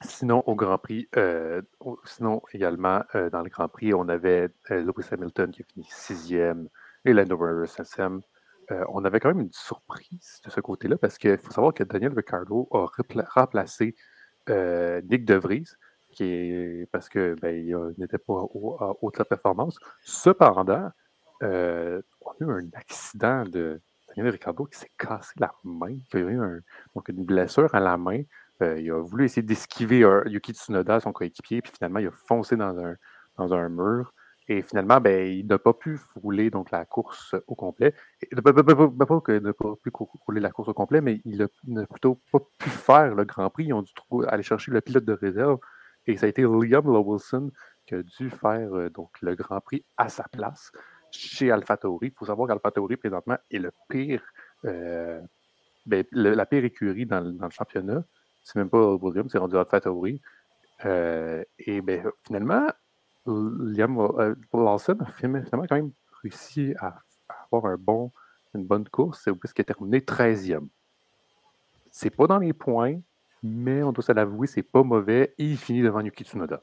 Sinon, 0.00 0.42
au 0.46 0.56
Grand 0.56 0.78
Prix, 0.78 1.08
euh, 1.16 1.62
sinon 2.04 2.42
également, 2.52 3.04
euh, 3.14 3.30
dans 3.30 3.42
le 3.42 3.50
Grand 3.50 3.68
Prix, 3.68 3.94
on 3.94 4.08
avait 4.08 4.48
euh, 4.72 4.82
Lewis 4.82 5.06
Hamilton 5.12 5.52
qui 5.52 5.62
a 5.62 5.64
fini 5.64 5.86
sixième 5.88 6.68
et 7.04 7.12
Lando 7.12 7.36
Norris 7.36 7.76
septième. 8.70 8.86
on 8.92 9.04
avait 9.04 9.20
quand 9.20 9.28
même 9.28 9.40
une 9.40 9.52
surprise 9.52 10.40
de 10.44 10.50
ce 10.50 10.60
côté-là 10.60 10.96
parce 10.98 11.18
qu'il 11.18 11.38
faut 11.38 11.52
savoir 11.52 11.74
que 11.74 11.84
Daniel 11.84 12.12
Ricciardo 12.14 12.68
a 12.72 12.86
remplacé 13.34 13.94
Nick 14.48 15.24
De 15.24 15.34
Vries 15.34 15.66
parce 16.92 17.08
que 17.08 17.36
ben, 17.40 17.92
n'était 17.98 18.18
pas 18.18 18.34
au, 18.34 18.78
haute 19.00 19.18
la 19.18 19.24
performance. 19.24 19.78
Cependant, 20.02 20.90
euh, 21.42 22.02
on 22.20 22.30
a 22.32 22.34
eu 22.40 22.50
un 22.50 22.68
accident 22.74 23.44
de 23.44 23.80
Daniel 24.08 24.32
Ricciardo 24.32 24.64
qui 24.64 24.78
s'est 24.78 24.90
cassé 24.98 25.32
la 25.38 25.52
main, 25.64 25.96
qui 26.10 26.16
a 26.16 26.20
eu 26.20 26.62
une 27.08 27.24
blessure 27.24 27.74
à 27.74 27.80
la 27.80 27.96
main. 27.96 28.22
Euh, 28.62 28.78
il 28.78 28.90
a 28.90 29.00
voulu 29.00 29.24
essayer 29.24 29.42
d'esquiver 29.42 30.00
Yuki 30.26 30.52
Tsunoda, 30.52 31.00
son 31.00 31.12
coéquipier, 31.12 31.62
puis 31.62 31.72
finalement, 31.72 32.00
il 32.00 32.08
a 32.08 32.12
foncé 32.12 32.56
dans 32.56 32.76
un 33.38 33.68
mur. 33.68 34.12
Et 34.50 34.62
finalement, 34.62 35.00
ben, 35.00 35.28
il 35.28 35.46
n'a 35.46 35.60
pas 35.60 35.72
pu 35.72 35.96
rouler 36.16 36.50
donc, 36.50 36.72
la 36.72 36.84
course 36.84 37.36
au 37.46 37.54
complet. 37.54 37.94
Il 38.32 38.34
n'a 38.34 38.42
pas, 38.42 38.52
pu 38.52 39.90
rouler 40.26 40.40
la 40.40 40.50
course 40.50 40.68
au 40.68 40.74
complet, 40.74 41.00
mais 41.00 41.20
il 41.24 41.48
n'a 41.68 41.86
plutôt 41.86 42.20
pas 42.32 42.40
pu 42.58 42.68
faire 42.68 43.14
le 43.14 43.24
Grand 43.24 43.48
Prix. 43.48 43.66
Ils 43.66 43.72
ont 43.74 43.82
dû 43.82 43.92
aller 44.26 44.42
chercher 44.42 44.72
le 44.72 44.80
pilote 44.80 45.04
de 45.04 45.12
réserve 45.12 45.60
et 46.08 46.16
ça 46.16 46.26
a 46.26 46.28
été 46.28 46.42
Liam 46.42 46.84
Lawson 46.84 47.52
qui 47.86 47.94
a 47.94 48.02
dû 48.02 48.28
faire 48.28 48.74
euh, 48.74 48.90
donc, 48.90 49.10
le 49.20 49.36
Grand 49.36 49.60
Prix 49.60 49.84
à 49.96 50.08
sa 50.08 50.24
place 50.24 50.72
chez 51.12 51.52
AlphaTauri. 51.52 52.08
Il 52.08 52.12
faut 52.18 52.26
savoir 52.26 52.48
qu'AlphaTauri, 52.48 52.96
présentement, 52.96 53.38
est 53.52 53.58
le 53.58 53.70
pire, 53.88 54.24
euh, 54.64 55.20
ben, 55.86 56.04
la 56.10 56.44
pire 56.44 56.64
écurie 56.64 57.06
dans, 57.06 57.20
le 57.20 57.50
championnat. 57.50 58.02
C'est 58.42 58.56
même 58.56 58.68
pas 58.68 58.94
William, 58.94 59.28
c'est 59.28 59.38
rendu 59.38 59.56
AlphaTauri. 59.56 60.20
Euh, 60.86 61.44
et 61.60 61.80
ben, 61.82 62.10
finalement, 62.26 62.66
Liam 63.30 63.96
Lawson 64.52 64.98
a 65.00 65.06
finalement 65.06 65.66
quand 65.68 65.76
même 65.76 65.92
réussi 66.22 66.74
à, 66.78 66.98
avoir 67.52 67.76
une 68.54 68.64
bonne 68.64 68.88
course, 68.88 69.28
puisqu'il 69.40 69.62
a 69.62 69.64
terminé 69.64 70.00
13e. 70.00 70.68
C'est 71.90 72.10
pas 72.10 72.26
dans 72.26 72.38
les 72.38 72.52
points, 72.52 73.00
mais 73.42 73.82
on 73.82 73.92
doit 73.92 74.04
se 74.04 74.12
l'avouer, 74.12 74.46
c'est 74.46 74.62
pas 74.62 74.82
mauvais 74.82 75.34
et 75.38 75.44
il 75.44 75.56
finit 75.56 75.82
devant 75.82 76.00
Yuki 76.00 76.24
Tsunoda. 76.24 76.62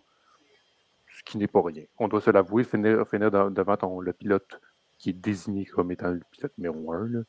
Ce 1.10 1.24
qui 1.24 1.38
n'est 1.38 1.48
pas 1.48 1.62
rien. 1.62 1.84
On 1.98 2.08
doit 2.08 2.22
se 2.22 2.30
l'avouer, 2.30 2.64
finir, 2.64 3.06
devant 3.06 4.00
le 4.02 4.14
pilote 4.14 4.62
qui 4.98 5.10
est 5.10 5.14
désigné 5.14 5.66
comme 5.66 5.92
étant 5.92 6.12
le 6.12 6.22
pilote 6.32 6.54
numéro 6.58 6.94
un. 6.94 7.24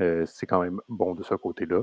Euh, 0.00 0.24
c'est 0.26 0.46
quand 0.46 0.62
même 0.62 0.80
bon 0.88 1.14
de 1.14 1.22
ce 1.22 1.34
côté-là. 1.34 1.82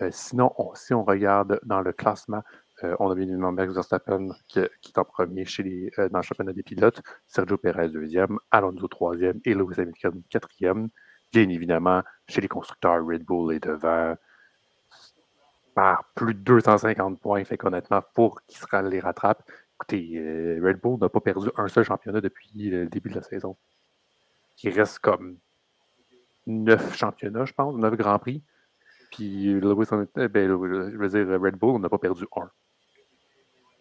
Euh, 0.00 0.10
sinon, 0.12 0.52
si 0.74 0.94
on 0.94 1.04
regarde 1.04 1.60
dans 1.64 1.80
le 1.80 1.92
classement, 1.92 2.38
euh, 2.38 2.65
on 2.82 3.10
a 3.10 3.14
bien 3.14 3.24
évidemment 3.24 3.52
Max 3.52 3.72
Verstappen 3.72 4.28
qui, 4.48 4.60
est 4.60 4.98
en 4.98 5.04
premier 5.04 5.44
chez 5.44 5.62
les, 5.62 5.90
dans 6.10 6.18
le 6.18 6.22
championnat 6.22 6.52
des 6.52 6.62
pilotes, 6.62 7.00
Sergio 7.26 7.56
Perez 7.56 7.88
deuxième, 7.88 8.38
Alonso 8.50 8.86
troisième 8.88 9.40
et 9.44 9.54
Lewis 9.54 9.80
Hamilton 9.80 10.22
quatrième. 10.28 10.88
Bien 11.32 11.48
évidemment, 11.48 12.02
chez 12.28 12.40
les 12.40 12.48
constructeurs, 12.48 13.04
Red 13.04 13.24
Bull 13.24 13.54
est 13.54 13.64
devant, 13.64 14.14
par 15.76 16.04
plus 16.14 16.32
de 16.34 16.40
250 16.40 17.20
points. 17.20 17.44
Fait 17.44 17.58
qu'honnêtement, 17.58 18.02
pour 18.14 18.40
qu'il 18.46 18.58
se 18.58 18.88
les 18.88 18.98
rattrape, 18.98 19.42
écoutez, 19.74 20.16
euh, 20.16 20.58
Red 20.64 20.80
Bull 20.80 20.98
n'a 20.98 21.10
pas 21.10 21.20
perdu 21.20 21.48
un 21.56 21.68
seul 21.68 21.84
championnat 21.84 22.22
depuis 22.22 22.70
le 22.70 22.86
début 22.86 23.10
de 23.10 23.16
la 23.16 23.22
saison. 23.22 23.56
Il 24.62 24.70
reste 24.70 25.00
comme 25.00 25.36
neuf 26.46 26.96
championnats, 26.96 27.44
je 27.44 27.52
pense, 27.52 27.76
neuf 27.76 27.94
Grands 27.94 28.18
Prix. 28.18 28.42
Puis 29.12 29.52
Lewis, 29.60 29.86
euh, 29.92 30.28
ben, 30.28 30.48
je 30.48 30.96
veux 30.96 31.08
dire, 31.08 31.40
Red 31.40 31.56
Bull 31.56 31.78
n'a 31.78 31.90
pas 31.90 31.98
perdu 31.98 32.24
un. 32.36 32.50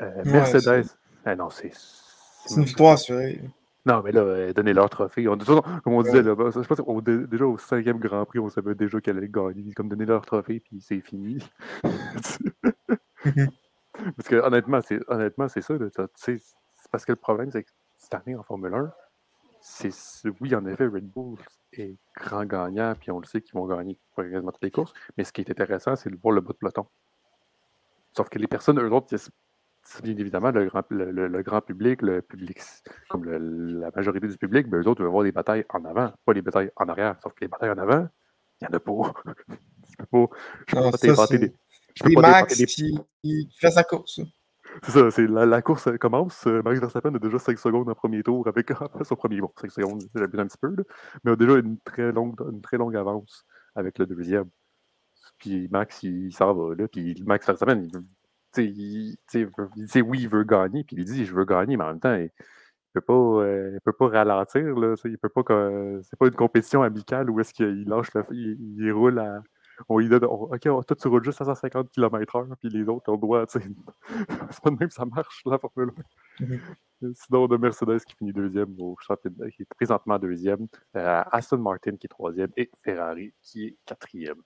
Euh, 0.02 0.24
Mercedes, 0.26 0.88
eh 1.26 1.36
non, 1.36 1.50
c'est. 1.50 1.72
C'est 1.74 2.56
une 2.58 2.66
victoire 2.66 2.98
non, 3.86 4.02
mais 4.02 4.12
là, 4.12 4.22
euh, 4.22 4.52
donnez 4.52 4.74
leur 4.74 4.90
trophée. 4.90 5.28
On, 5.28 5.38
comme 5.38 5.94
on 5.94 6.02
disait, 6.02 6.24
là, 6.24 6.34
je 6.36 6.68
pense 6.68 7.04
déjà 7.04 7.46
au 7.46 7.58
cinquième 7.60 8.00
Grand 8.00 8.26
Prix, 8.26 8.40
on 8.40 8.50
savait 8.50 8.74
déjà 8.74 9.00
qu'elle 9.00 9.18
allait 9.18 9.30
gagner. 9.30 9.72
Comme 9.76 9.90
donner 9.90 10.06
leur 10.06 10.26
trophée, 10.26 10.60
puis 10.60 10.82
c'est 10.82 11.02
fini. 11.02 11.38
parce 11.84 12.40
que 14.28 14.38
honnêtement, 14.38 14.82
c'est, 14.82 15.00
honnêtement, 15.08 15.48
c'est 15.48 15.62
ça. 15.62 15.76
c'est 16.16 16.42
parce 16.92 17.06
que 17.06 17.12
le 17.12 17.18
problème, 17.18 17.52
c'est 17.52 17.62
que 17.64 17.70
cette 17.96 18.16
année 18.16 18.36
en 18.36 18.42
Formule 18.42 18.74
1, 18.74 18.92
c'est, 19.62 19.92
oui, 20.42 20.56
en 20.56 20.66
effet, 20.66 20.88
Red 20.88 21.08
Bull 21.08 21.38
est 21.74 21.96
grand 22.18 22.46
gagnant, 22.46 22.96
puis 23.00 23.12
on 23.12 23.20
le 23.20 23.26
sait 23.26 23.42
qu'ils 23.42 23.54
vont 23.54 23.68
gagner 23.68 24.00
quasiment 24.16 24.52
toutes 24.52 24.64
les 24.64 24.72
courses. 24.72 24.94
Mais 25.18 25.24
ce 25.24 25.32
qui 25.32 25.42
est 25.42 25.52
intéressant, 25.52 25.96
c'est 25.96 26.10
de 26.10 26.18
voir 26.18 26.34
le 26.34 26.42
bout 26.42 26.54
de 26.54 26.58
peloton. 26.58 26.88
Sauf 28.14 28.30
que 28.30 28.40
les 28.40 28.48
personnes, 28.48 28.80
eux 28.80 28.92
autres, 28.92 29.16
bien 30.04 30.18
évidemment, 30.18 30.52
le 30.52 30.66
grand, 30.66 30.84
le, 30.90 31.42
grand 31.42 31.62
public, 31.62 32.02
le 32.02 32.22
public, 32.22 32.60
comme 33.10 33.26
la 33.26 33.92
majorité 33.96 34.28
du 34.28 34.38
public, 34.38 34.68
ben, 34.68 34.82
eux 34.82 34.88
autres 34.88 35.02
veulent 35.04 35.12
voir 35.12 35.24
des 35.24 35.32
batailles 35.32 35.66
en 35.70 35.84
avant, 35.86 36.12
pas 36.26 36.34
des 36.34 36.42
batailles 36.42 36.72
en 36.76 36.88
arrière. 36.88 37.16
Sauf 37.22 37.34
que 37.34 37.42
les 37.42 37.48
batailles 37.48 37.72
en 37.72 37.78
avant, 37.78 38.08
il 38.62 38.68
n'y 38.68 38.74
en 38.74 38.78
a 38.78 38.80
pas. 38.80 39.14
je 39.90 39.96
peux 39.98 40.06
pas, 40.06 40.36
je 40.68 40.76
peux 40.76 40.82
pas 40.82 40.98
t'inventer 40.98 41.38
des. 41.38 41.54
Je 41.96 42.04
peux 42.04 42.14
pas 42.14 42.22
Max 42.22 42.58
des... 42.58 42.66
qui, 42.66 43.00
fait 43.60 43.72
sa 43.72 43.84
course. 43.84 44.20
C'est 44.84 44.92
ça, 44.92 45.12
c'est 45.12 45.28
la, 45.28 45.62
course 45.62 45.90
commence. 46.00 46.46
Euh, 46.48 46.62
Max 46.62 46.80
Verstappen 46.80 47.16
a 47.16 47.20
déjà 47.20 47.40
5 47.40 47.58
secondes 47.58 47.88
en 47.88 47.96
premier 47.96 48.24
tour 48.24 48.46
avec 48.48 48.72
son 49.04 49.16
premier. 49.16 49.40
Bon, 49.40 49.52
5 49.62 49.72
secondes, 49.72 50.04
j'abuse 50.14 50.40
un 50.40 50.48
petit 50.48 50.58
peu, 50.58 50.76
là, 50.76 50.84
mais 51.24 51.32
a 51.32 51.36
déjà 51.36 51.54
une 51.58 51.80
très 51.80 52.12
longue, 52.12 52.36
une 52.52 52.62
très 52.62 52.78
longue 52.78 52.96
avance 52.96 53.46
avec 53.76 53.98
le 54.00 54.06
deuxième. 54.06 54.50
Puis 55.38 55.68
Max, 55.70 56.04
il, 56.04 56.34
s'en 56.34 56.54
va, 56.54 56.76
là. 56.76 56.88
Puis 56.88 57.24
Max 57.26 57.46
Verstappen, 57.46 57.84
il 57.84 57.92
il, 58.58 59.16
dit 59.34 60.02
oui, 60.02 60.20
il 60.22 60.30
veut 60.30 60.44
gagner, 60.44 60.84
puis 60.84 60.96
il 60.98 61.06
dit 61.06 61.26
je 61.26 61.34
veux 61.34 61.46
gagner, 61.46 61.78
mais 61.78 61.84
en 61.84 61.90
même 61.90 62.00
temps, 62.00 62.16
il 62.16 62.24
ne 62.24 62.30
peut, 62.94 63.02
pas, 63.02 63.14
euh, 63.14 63.78
peut 63.84 63.94
pas 63.94 64.08
ralentir. 64.10 64.64
Là, 64.78 64.96
il 65.06 65.18
peut 65.18 65.30
pas 65.30 65.44
c'est 66.04 66.18
pas 66.18 66.28
une 66.28 66.36
compétition 66.36 66.82
amicale 66.82 67.30
où 67.30 67.40
est-ce 67.40 67.54
qu'il 67.54 67.88
lâche 67.88 68.14
le, 68.14 68.24
il, 68.32 68.92
roule 68.92 69.20
à, 69.20 69.42
on 69.90 70.00
lui 70.00 70.10
donne, 70.10 70.26
OK, 70.26 70.60
toi, 70.62 70.84
tu 70.84 71.08
roules 71.08 71.24
juste 71.24 71.42
à 71.42 71.46
150 71.46 71.92
km/h, 71.92 72.56
puis 72.60 72.70
les 72.70 72.88
autres, 72.88 73.12
on 73.12 73.18
doit, 73.18 73.46
c'est 73.50 73.62
pas 74.64 74.70
de 74.70 74.78
même 74.80 74.90
ça 74.90 75.06
marche, 75.06 75.42
la 75.46 75.58
Formule 75.58 75.92
1. 76.40 76.46
Mm-hmm. 76.46 77.14
Sinon, 77.14 77.44
on 77.44 77.48
a 77.48 77.58
Mercedes 77.58 78.00
qui 78.06 78.16
finit 78.16 78.34
deuxième 78.34 78.74
au 78.80 78.96
championnat, 79.00 79.50
qui 79.52 79.64
est 79.64 79.74
présentement 79.76 80.18
deuxième, 80.18 80.68
euh, 80.96 81.24
Aston 81.32 81.58
Martin 81.58 81.98
qui 81.98 82.08
est 82.08 82.10
troisième 82.10 82.52
et 82.58 82.70
Ferrari 82.84 83.34
qui 83.42 83.66
est 83.66 83.78
quatrième. 83.86 84.42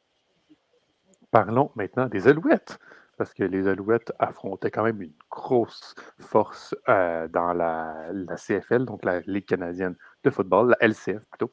Parlons 1.32 1.72
maintenant 1.76 2.08
des 2.08 2.28
Alouettes, 2.28 2.80
parce 3.20 3.34
que 3.34 3.44
les 3.44 3.68
Alouettes 3.68 4.14
affrontaient 4.18 4.72
quand 4.72 4.84
même 4.84 5.02
une 5.02 5.12
grosse 5.30 5.94
force 6.20 6.74
euh, 6.88 7.28
dans 7.28 7.52
la, 7.52 8.10
CFL, 8.38 8.86
donc 8.86 9.04
la 9.04 9.20
Ligue 9.28 9.46
canadienne 9.46 9.98
de 10.24 10.30
football, 10.30 10.70
la 10.70 10.88
LCF 10.88 11.26
plutôt. 11.30 11.52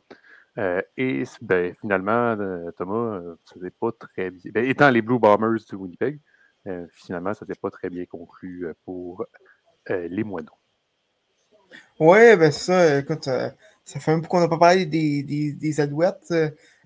Euh, 0.59 0.81
et 0.97 1.25
ben, 1.43 1.75
finalement, 1.75 2.37
euh, 2.39 2.71
Thomas, 2.79 3.21
ça 3.43 3.57
n'était 3.57 3.75
pas 3.81 3.91
très 3.91 4.31
bien. 4.31 4.53
Ben, 4.55 4.65
étant 4.65 4.91
les 4.91 5.03
Blue 5.03 5.19
Bombers 5.19 5.59
du 5.69 5.75
Winnipeg, 5.75 6.21
finalement, 6.93 7.35
ça 7.35 7.45
n'était 7.45 7.59
pas 7.61 7.71
très 7.71 7.91
bien 7.91 8.07
conclu 8.07 8.67
pour 8.85 9.25
les 9.89 10.25
Moineaux. 10.25 10.59
Oui, 11.99 12.37
ben 12.37 12.51
ça, 12.53 12.99
écoute, 12.99 13.25
ça 13.25 14.01
fait 14.01 14.13
un 14.13 14.21
peu 14.21 14.29
qu'on 14.29 14.41
n'a 14.41 14.49
pas 14.49 14.59
parlé 14.59 14.87
des, 14.87 15.23
des, 15.25 15.81
Alouettes, 15.81 16.33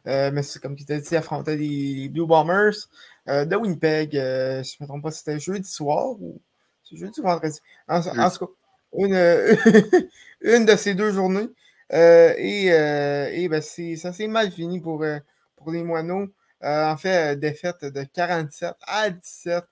mais 0.05 0.43
c'est 0.43 0.61
comme 0.61 0.77
tu 0.77 0.91
as 0.91 1.01
dit, 1.01 1.17
affronter 1.17 1.57
les, 1.57 2.09
Blue 2.09 2.27
Bombers 2.27 2.89
de 3.31 3.57
Winnipeg. 3.57 4.11
si 4.11 4.17
je 4.17 4.77
ne 4.81 4.85
me 4.85 4.87
trompe 4.87 5.03
pas, 5.03 5.11
c'était 5.11 5.39
jeudi 5.39 5.69
soir 5.69 6.11
ou 6.21 6.41
c'est 6.85 6.97
jeudi 6.97 7.21
ou 7.21 7.23
vendredi? 7.23 7.59
En, 7.89 8.01
en, 8.01 8.31
tout 8.31 8.47
cas, 8.47 8.53
une, 8.97 9.15
une 10.41 10.65
de 10.65 10.77
ces 10.77 10.95
deux 10.95 11.13
journées. 11.13 11.49
Euh, 11.93 12.35
et, 12.39 12.73
euh, 12.73 13.49
ben 13.49 13.61
ça 13.63 14.13
s'est 14.13 14.29
mal 14.29 14.51
fini 14.53 14.81
pour, 14.81 15.03
euh, 15.03 15.19
pour 15.57 15.71
les 15.73 15.83
moineaux. 15.83 16.29
en 16.63 16.97
fait, 16.97 17.37
défaite 17.37 17.85
de 17.85 18.05
47 18.05 18.75
à 18.83 19.11
17 19.11 19.65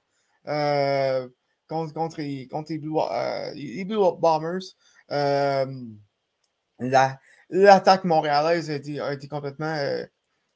contre, 1.69 1.93
contre, 1.93 2.21
les, 2.21 2.49
contre 2.49 2.73
les, 2.73 2.79
Blue, 2.79 3.99
Bombers. 4.19 4.63
L'attaque 7.51 8.05
montréalaise 8.05 8.71
a 8.71 8.75
été, 8.75 9.01
a 9.01 9.13
été 9.13 9.29
complètement 9.29 9.77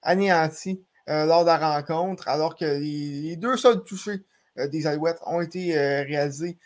anéantie 0.03 0.83
lors 1.07 1.43
de 1.43 1.47
la 1.47 1.75
rencontre, 1.77 2.29
alors 2.29 2.57
que 2.57 2.65
les, 2.65 3.37
deux 3.37 3.57
seuls 3.57 3.83
touchés 3.85 4.23
des 4.57 4.87
Alouettes 4.87 5.21
ont 5.27 5.41
été 5.41 5.75
réalisés 6.05 6.59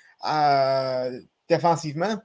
défensivement. 1.49 2.21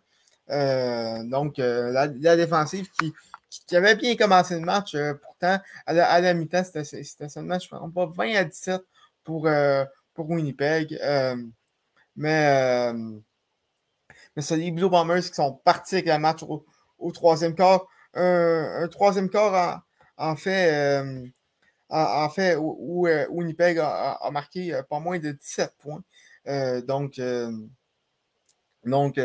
Euh, 0.50 1.24
donc, 1.24 1.60
euh, 1.60 1.92
la, 1.92 2.36
défensive 2.36 2.90
qui, 3.00 3.76
avait 3.76 3.96
bien 3.96 4.16
commencé 4.16 4.56
le 4.56 4.62
match, 4.62 4.96
euh, 4.96 5.14
pourtant, 5.14 5.60
à 5.86 5.94
la, 6.22 6.34
mi-temps, 6.34 6.64
c'était 6.64 7.30
seulement, 7.30 7.58
je 7.60 7.74
ne 7.74 7.92
pas, 7.92 8.06
20 8.06 8.36
à 8.36 8.44
17 8.44 8.82
pour, 9.24 9.48
pour 10.14 10.30
Winnipeg. 10.30 11.00
mais, 12.16 12.94
mais 14.36 14.42
c'est 14.42 14.58
les 14.58 14.72
Blue 14.72 14.90
Bombers 14.90 15.22
qui 15.22 15.34
sont 15.34 15.54
partis 15.54 15.96
avec 15.96 16.08
le 16.08 16.18
match 16.18 16.44
au, 16.44 17.12
troisième 17.12 17.56
quart. 17.56 17.86
Un, 18.14 18.88
troisième 18.90 19.30
quart, 19.30 19.84
en, 20.18 20.36
fait, 20.36 21.04
en, 21.92 22.30
fait 22.30 22.56
où, 22.56 23.08
Winnipeg 23.30 23.80
a, 23.80 24.30
marqué 24.32 24.80
pas 24.90 25.00
moins 25.00 25.20
de 25.20 25.32
17 25.32 25.76
points. 25.80 26.04
donc, 26.88 27.20
donc 28.86 29.20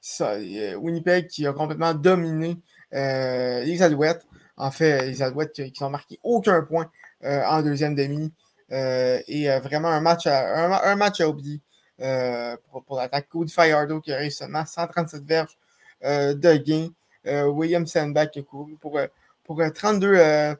ça, 0.00 0.36
Winnipeg 0.76 1.26
qui 1.26 1.46
a 1.46 1.52
complètement 1.52 1.94
dominé 1.94 2.56
euh, 2.94 3.62
les 3.62 3.82
Alouettes. 3.82 4.26
En 4.56 4.70
fait, 4.70 5.06
les 5.06 5.22
Alouettes 5.22 5.52
qui, 5.52 5.82
n'ont 5.82 5.90
marqué 5.90 6.18
aucun 6.22 6.62
point 6.62 6.90
euh, 7.24 7.42
en 7.44 7.62
deuxième 7.62 7.94
demi. 7.94 8.32
Euh, 8.72 9.20
et 9.26 9.48
vraiment 9.58 9.88
un 9.88 10.00
match 10.00 10.26
à, 10.26 10.90
un, 10.90 10.96
match 10.96 11.20
oublier 11.20 11.60
pour, 11.98 12.96
l'attaque. 12.96 13.28
Cody 13.28 13.52
Fireardo 13.52 14.00
qui 14.00 14.12
a 14.12 14.16
réussi 14.16 14.38
seulement 14.38 14.64
137 14.64 15.24
verges 15.24 15.58
de 16.02 16.56
gain. 16.56 16.88
William 17.24 17.86
Sandbach 17.86 18.30
qui 18.30 18.38
a 18.38 18.42
couru 18.42 18.76
pour, 18.80 18.98
pour 19.44 19.60
32, 19.74 20.54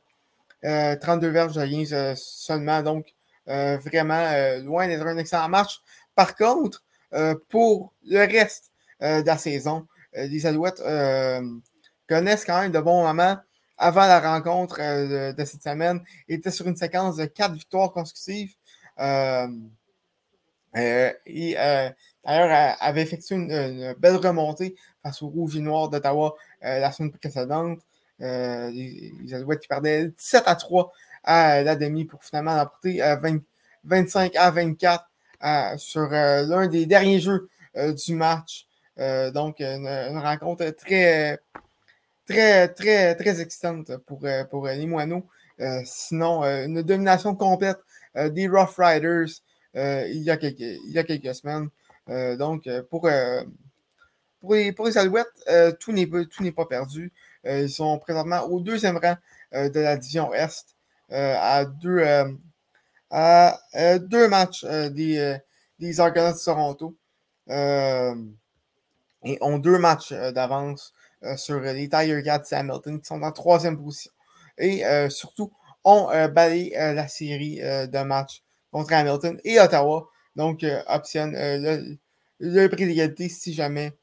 32 0.62 1.28
verges 1.28 1.54
de 1.54 1.66
gain 1.66 2.14
seulement. 2.16 2.82
Donc, 2.82 3.14
vraiment 3.46 4.24
loin 4.62 4.86
d'être 4.86 5.06
un 5.06 5.18
excellent 5.18 5.48
match. 5.48 5.80
Par 6.14 6.36
contre, 6.36 6.84
pour 7.48 7.92
le 8.04 8.18
reste 8.18 8.70
euh, 9.02 9.22
de 9.22 9.26
la 9.26 9.38
saison. 9.38 9.86
Euh, 10.18 10.26
les 10.26 10.44
Alouettes 10.44 10.80
euh, 10.80 11.40
connaissent 12.06 12.44
quand 12.44 12.60
même 12.60 12.70
de 12.70 12.80
bons 12.80 13.02
moments 13.02 13.38
avant 13.78 14.02
la 14.02 14.20
rencontre 14.20 14.76
de, 14.76 15.44
cette 15.46 15.62
semaine. 15.62 16.02
Ils 16.28 16.34
étaient 16.34 16.50
sur 16.50 16.68
une 16.68 16.76
séquence 16.76 17.16
de 17.16 17.24
quatre 17.24 17.54
victoires 17.54 17.92
consécutives. 17.92 18.54
et 18.98 19.46
d'ailleurs, 22.26 22.76
avait 22.78 23.00
effectué 23.00 23.36
une, 23.36 23.94
belle 23.98 24.16
remontée 24.16 24.76
face 25.02 25.22
au 25.22 25.28
Rouge 25.28 25.56
et 25.56 25.60
Noir 25.60 25.88
d'Ottawa 25.88 26.34
la 26.60 26.92
semaine 26.92 27.12
précédente. 27.12 27.80
Les, 28.20 29.34
Alouettes 29.34 29.60
qui 29.60 29.68
perdaient 29.68 30.08
17 30.08 30.44
à 30.46 30.54
3 30.54 30.92
à 31.24 31.62
la 31.62 31.76
demi 31.76 32.04
pour 32.04 32.22
finalement 32.22 32.54
l'emporter 32.54 33.02
25 33.84 34.36
à 34.36 34.50
24 34.50 35.04
sur 35.78 36.08
l'un 36.08 36.66
des 36.66 36.86
derniers 36.86 37.20
jeux 37.20 37.48
du 37.74 38.14
match. 38.14 38.66
Euh, 39.00 39.30
donc, 39.30 39.60
une, 39.60 40.18
rencontre 40.18 40.68
très, 40.70 41.38
très, 42.26 42.68
très, 42.68 43.14
très 43.14 43.40
excitante 43.40 43.96
pour, 44.06 44.20
euh, 44.24 44.44
pour 44.44 44.66
les 44.66 44.86
Moineaux. 44.86 45.26
Euh, 45.60 45.80
sinon, 45.84 46.42
une 46.42 46.82
domination 46.82 47.34
complète 47.34 47.78
des 48.14 48.48
Rough 48.48 48.76
Riders 48.78 49.28
il, 49.74 50.22
y 50.22 50.30
a 50.30 50.36
quelques, 50.36 50.60
il 50.60 50.90
y 50.90 50.98
a 50.98 51.04
quelques 51.04 51.34
semaines. 51.34 51.68
donc, 52.36 52.68
pour, 52.90 53.08
pour, 54.40 54.54
les, 54.54 54.72
pour 54.72 54.86
les 54.86 54.98
Alouettes, 54.98 55.28
tout 55.78 55.92
n'est 55.92 56.52
pas 56.52 56.66
perdu. 56.66 57.12
Ils 57.44 57.70
sont 57.70 57.98
présentement 57.98 58.42
au 58.44 58.60
deuxième 58.60 58.98
rang 58.98 59.16
de 59.52 59.80
la 59.80 59.96
division 59.96 60.32
Est 60.34 60.76
à 61.10 61.64
deux, 61.64 62.04
à, 63.10 63.58
deux 63.98 64.28
matchs 64.28 64.64
des, 64.64 65.36
des 65.78 66.00
Argonauts 66.00 66.32
de 66.32 66.44
Toronto 66.44 66.96
et 69.24 69.38
ont 69.40 69.58
deux 69.58 69.78
matchs 69.78 70.12
euh, 70.12 70.32
d'avance 70.32 70.92
euh, 71.24 71.36
sur 71.36 71.60
les 71.60 71.88
Tiger 71.88 72.22
Cats 72.22 72.42
Hamilton 72.52 73.00
qui 73.00 73.06
sont 73.06 73.22
en 73.22 73.32
troisième 73.32 73.76
position. 73.76 74.12
Et 74.58 74.84
euh, 74.84 75.08
surtout, 75.08 75.52
ont 75.82 76.08
balayé 76.28 76.74
la 76.76 77.08
série 77.08 77.56
de 77.56 78.02
matchs 78.02 78.42
contre 78.70 78.92
Hamilton 78.92 79.40
et 79.44 79.58
Ottawa. 79.58 80.10
Donc, 80.36 80.62
optionne 80.86 81.32
le, 81.32 82.66
prix 82.68 82.84
d'égalité 82.84 83.30
si 83.30 83.54
jamais 83.54 83.94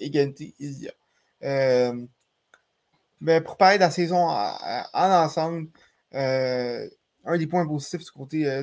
égalité 0.00 0.54
il 0.58 0.84
y 0.84 0.88
a. 0.88 1.92
pour 3.44 3.56
parler 3.56 3.78
de 3.78 3.82
la 3.82 3.90
saison 3.90 4.28
en, 4.28 4.54
ensemble, 4.92 5.68
un 6.12 7.36
des 7.36 7.46
points 7.46 7.66
positifs 7.66 8.04
du 8.04 8.10
côté, 8.10 8.62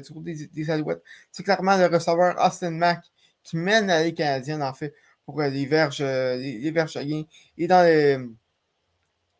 des, 0.53 0.69
Alouettes, 0.71 1.03
c'est 1.31 1.43
clairement 1.43 1.77
le 1.77 1.85
receveur 1.85 2.35
Austin 2.43 2.71
Mack 2.71 3.05
qui 3.43 3.57
mène 3.57 3.87
la 3.87 4.03
Ligue 4.03 4.17
canadienne, 4.17 4.63
en 4.63 4.73
fait, 4.73 4.93
pour 5.25 5.41
euh, 5.41 5.49
les 5.49 5.65
verges, 5.65 6.01
euh, 6.01 6.35
les, 6.35 6.71
verges 6.71 6.97
Et 7.57 7.67
dans, 7.67 7.83
le, 7.83 8.35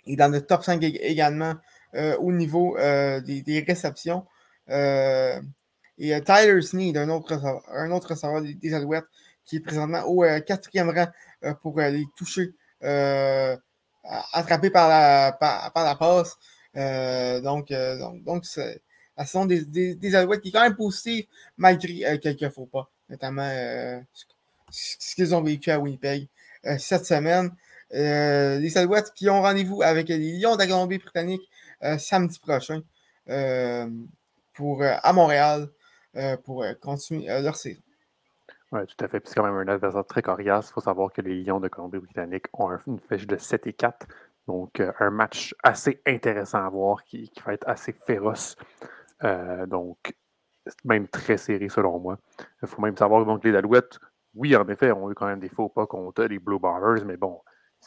et 0.05 0.15
dans 0.15 0.31
le 0.31 0.41
top 0.41 0.63
5 0.63 0.81
également 0.83 1.55
euh, 1.95 2.15
au 2.17 2.31
niveau 2.31 2.77
des, 2.77 3.65
réceptions. 3.67 4.25
et 4.67 6.21
Tyler 6.23 6.61
Sneed, 6.61 6.97
un 6.97 7.09
autre, 7.09 7.33
un 7.73 7.91
autre 7.91 8.09
receveur 8.09 8.41
des, 8.41 8.73
Alouettes, 8.73 9.05
qui 9.43 9.57
est 9.57 9.59
présentement 9.61 10.03
au 10.03 10.23
quatrième 10.45 10.89
rang 10.89 11.07
pour 11.61 11.79
les 11.79 12.05
toucher 12.15 12.53
attrapés 14.33 14.69
par 14.69 14.87
la, 14.89 15.31
par, 15.31 15.71
la 15.75 15.95
passe. 15.95 16.37
donc, 17.43 17.69
donc, 17.71 18.23
donc 18.23 18.45
la 19.17 19.25
saison 19.25 19.45
des, 19.45 19.95
des, 19.95 20.15
Alouettes 20.15 20.41
qui 20.41 20.49
est 20.49 20.51
quand 20.51 20.61
même 20.61 20.75
positive 20.75 21.25
malgré 21.57 22.19
quelques 22.19 22.49
faux 22.49 22.65
pas, 22.65 22.89
notamment 23.09 23.49
ce 24.71 25.15
qu'ils 25.15 25.33
ont 25.35 25.41
vécu 25.41 25.71
à 25.71 25.79
Winnipeg 25.79 26.27
euh, 26.65 26.77
cette 26.77 27.05
semaine. 27.05 27.51
Euh, 27.93 28.59
les 28.59 28.77
Alouettes 28.77 29.13
qui 29.13 29.29
ont 29.29 29.41
rendez-vous 29.41 29.81
avec 29.81 30.09
les 30.09 30.17
Lions 30.17 30.55
de 30.55 30.59
la 30.59 30.67
Colombie-Britannique 30.67 31.49
euh, 31.83 31.97
samedi 31.97 32.39
prochain 32.39 32.81
pour, 34.53 34.83
à 34.83 35.13
Montréal 35.13 35.67
pour 36.43 36.63
continuer 36.79 37.27
leur 37.41 37.55
saison. 37.55 37.81
Oui, 38.71 38.81
tout 38.87 39.05
à 39.05 39.07
fait. 39.07 39.25
c'est 39.27 39.35
quand 39.35 39.43
même 39.43 39.55
un 39.55 39.71
adversaire 39.71 40.05
très 40.05 40.21
coriace. 40.21 40.69
Il 40.69 40.73
faut 40.73 40.81
savoir 40.81 41.11
que 41.11 41.21
les 41.21 41.43
Lions 41.43 41.59
de 41.59 41.67
Colombie-Britannique 41.67 42.47
ont 42.53 42.69
une 42.87 42.99
fiche 42.99 43.27
de 43.27 43.37
7 43.37 43.67
et 43.67 43.73
4. 43.73 44.07
Donc, 44.47 44.81
un 44.99 45.09
match 45.09 45.55
assez 45.63 46.01
intéressant 46.05 46.65
à 46.65 46.69
voir 46.69 47.03
qui, 47.03 47.31
va 47.45 47.53
être 47.53 47.67
assez 47.67 47.93
féroce. 47.93 48.55
donc, 49.67 50.13
même 50.83 51.07
très 51.07 51.37
serré 51.37 51.69
selon 51.69 51.99
moi. 51.99 52.17
Il 52.61 52.67
faut 52.67 52.81
même 52.81 52.97
savoir 52.97 53.23
que 53.39 53.47
les 53.47 53.55
Alouettes 53.55 53.99
oui, 54.35 54.55
en 54.55 54.67
effet, 54.67 54.91
on 54.91 55.07
a 55.07 55.11
eu 55.11 55.15
quand 55.15 55.27
même 55.27 55.39
des 55.39 55.49
faux 55.49 55.69
pas 55.69 55.87
contre 55.87 56.25
les 56.25 56.39
Blue 56.39 56.59
Bombers, 56.59 57.05
mais 57.05 57.17
bon, 57.17 57.41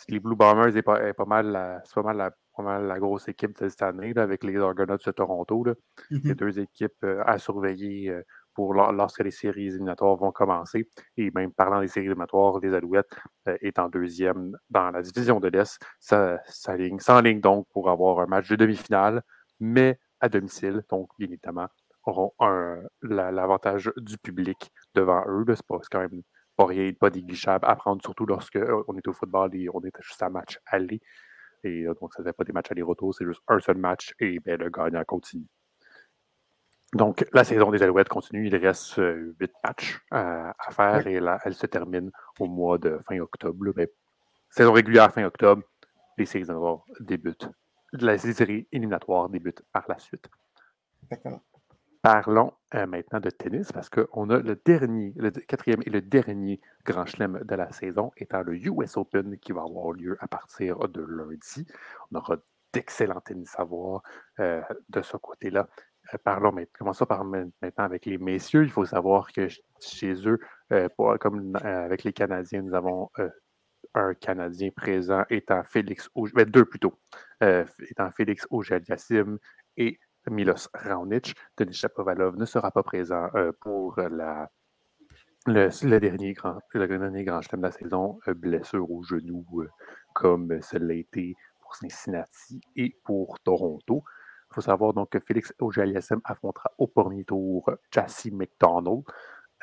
les 0.08 0.18
Blue 0.18 0.34
Bombers 0.34 0.76
est 0.76 0.82
pas, 0.82 1.12
pas 1.12 1.26
mal 1.26 1.52
la, 1.52 1.82
pas 1.94 2.02
mal 2.02 2.16
la, 2.16 2.30
pas 2.56 2.62
mal 2.62 2.86
la 2.86 2.98
grosse 2.98 3.28
équipe 3.28 3.60
de 3.60 3.68
cette 3.68 3.82
année 3.82 4.14
avec 4.16 4.42
les 4.44 4.56
Argonauts 4.56 4.96
de 4.96 5.10
Toronto. 5.12 5.64
Là. 5.64 5.74
Mm 6.10 6.18
Les 6.24 6.34
deux 6.34 6.58
équipes 6.58 7.04
à 7.26 7.38
surveiller 7.38 8.18
lorsque 8.92 9.20
les 9.20 9.30
séries 9.30 9.68
éliminatoires 9.68 10.16
vont 10.16 10.32
commencer. 10.32 10.88
Et 11.16 11.30
même 11.34 11.52
parlant 11.52 11.80
des 11.80 11.88
séries 11.88 12.06
éliminatoires, 12.06 12.58
les 12.60 12.74
Alouettes 12.74 13.16
euh, 13.48 13.56
est 13.60 13.78
deuxième 13.88 14.56
dans 14.70 14.90
la 14.90 15.02
division 15.02 15.40
de 15.40 15.48
l'Est. 15.48 15.78
Ça, 16.00 16.38
ça 16.46 16.76
ligne, 16.76 17.40
donc 17.40 17.66
pour 17.72 17.90
avoir 17.90 18.20
un 18.20 18.26
match 18.26 18.48
de 18.48 18.56
demi-finale, 18.56 19.22
mais 19.60 19.98
à 20.20 20.28
domicile. 20.28 20.82
Donc, 20.90 21.10
bien 21.18 21.28
évidemment, 21.28 21.68
auront 22.04 22.32
l'avantage 23.02 23.92
du 23.96 24.18
public 24.18 24.70
devant 24.94 25.24
eux. 25.28 25.44
C'est 25.48 25.88
quand 25.90 26.00
même 26.00 26.22
pas 26.56 26.66
rien, 26.66 26.92
pas 26.92 27.10
négligeable 27.10 27.64
à 27.66 27.76
prendre, 27.76 28.02
surtout 28.02 28.26
lorsque 28.26 28.56
euh, 28.56 28.82
on 28.88 28.96
est 28.96 29.06
au 29.06 29.12
football 29.12 29.54
et 29.54 29.68
on 29.72 29.80
est 29.82 29.92
juste 30.00 30.22
à 30.22 30.28
match 30.28 30.58
aller. 30.66 31.00
Et 31.64 31.84
euh, 31.84 31.94
donc, 32.00 32.12
ça 32.14 32.22
ne 32.22 32.28
fait 32.28 32.32
pas 32.32 32.44
des 32.44 32.52
matchs 32.52 32.72
aller-retour, 32.72 33.14
c'est 33.14 33.24
juste 33.24 33.42
un 33.48 33.60
seul 33.60 33.78
match 33.78 34.14
et 34.20 34.40
ben, 34.40 34.58
le 34.58 34.70
gagnant 34.70 35.04
continue. 35.04 35.46
Donc, 36.94 37.26
la 37.34 37.44
saison 37.44 37.70
des 37.70 37.82
Alouettes 37.82 38.08
continue. 38.08 38.46
Il 38.46 38.56
reste 38.56 38.98
euh, 38.98 39.34
huit 39.38 39.52
matchs 39.62 40.00
euh, 40.14 40.50
à 40.58 40.70
faire 40.70 41.06
et 41.06 41.20
là, 41.20 41.38
elle 41.44 41.54
se 41.54 41.66
termine 41.66 42.10
au 42.40 42.46
mois 42.46 42.78
de 42.78 42.98
fin 43.06 43.18
octobre. 43.20 43.72
Mais, 43.76 43.90
saison 44.48 44.72
régulière 44.72 45.12
fin 45.12 45.24
octobre, 45.24 45.62
les 46.16 46.24
séries 46.24 46.44
éliminatoires 46.44 46.84
débutent. 47.00 47.48
La 47.92 48.16
série 48.16 48.66
éliminatoire 48.72 49.28
débute 49.28 49.62
par 49.72 49.84
la 49.88 49.98
suite. 49.98 50.28
Parlons 52.00 52.54
euh, 52.74 52.86
maintenant 52.86 53.20
de 53.20 53.30
tennis 53.30 53.70
parce 53.72 53.90
qu'on 53.90 54.30
a 54.30 54.38
le 54.38 54.56
dernier, 54.56 55.12
le 55.16 55.30
quatrième 55.30 55.82
et 55.84 55.90
le 55.90 56.00
dernier 56.00 56.60
grand 56.84 57.04
chelem 57.04 57.40
de 57.44 57.54
la 57.54 57.70
saison 57.72 58.12
étant 58.16 58.42
le 58.42 58.54
US 58.56 58.96
Open 58.96 59.38
qui 59.38 59.52
va 59.52 59.62
avoir 59.62 59.92
lieu 59.92 60.16
à 60.20 60.28
partir 60.28 60.88
de 60.88 61.02
lundi. 61.02 61.66
On 62.10 62.16
aura 62.16 62.36
d'excellents 62.72 63.20
tennis 63.20 63.54
à 63.58 63.64
voir 63.64 64.02
de 64.38 65.02
ce 65.02 65.16
côté-là. 65.16 65.68
Euh, 66.14 66.18
parlons 66.22 66.52
mais 66.52 66.66
commençons 66.78 67.06
par 67.06 67.24
maintenant 67.24 67.50
avec 67.76 68.06
les 68.06 68.18
messieurs. 68.18 68.64
Il 68.64 68.70
faut 68.70 68.84
savoir 68.84 69.32
que 69.32 69.48
chez 69.80 70.14
eux, 70.26 70.38
euh, 70.72 70.88
comme 71.20 71.56
euh, 71.56 71.84
avec 71.84 72.04
les 72.04 72.12
Canadiens, 72.12 72.62
nous 72.62 72.74
avons 72.74 73.10
un 73.94 74.14
Canadien 74.14 74.70
présent 74.74 75.24
étant 75.30 75.62
Félix, 75.64 76.08
ben, 76.34 76.48
deux 76.48 76.64
plutôt, 76.64 76.94
étant 77.40 78.10
Félix 78.10 78.46
et 79.76 79.98
Milos 80.28 80.68
Raonic. 80.74 81.34
Denis 81.56 81.72
Chapovalov 81.74 82.36
ne 82.36 82.44
sera 82.44 82.70
pas 82.70 82.82
présent 82.82 83.28
pour 83.60 83.98
la, 83.98 84.50
le, 85.46 85.98
dernier 85.98 86.34
grand, 86.34 86.58
le 86.74 86.86
dernier 86.86 87.24
grand 87.24 87.40
de 87.40 87.62
la 87.62 87.70
saison, 87.70 88.18
blessure 88.26 88.90
au 88.90 89.02
genou, 89.02 89.46
comme 90.12 90.60
cela 90.60 90.86
l'a 90.86 90.94
été 90.94 91.34
pour 91.60 91.76
Cincinnati 91.76 92.60
et 92.76 92.94
pour 93.04 93.40
Toronto. 93.40 94.04
Il 94.50 94.54
faut 94.54 94.60
savoir 94.60 94.94
donc 94.94 95.10
que 95.10 95.20
Félix 95.20 95.52
auger 95.60 95.94
affrontera 96.24 96.70
au 96.78 96.86
premier 96.86 97.24
tour 97.24 97.70
Jassy 97.92 98.30
McDonald, 98.30 99.02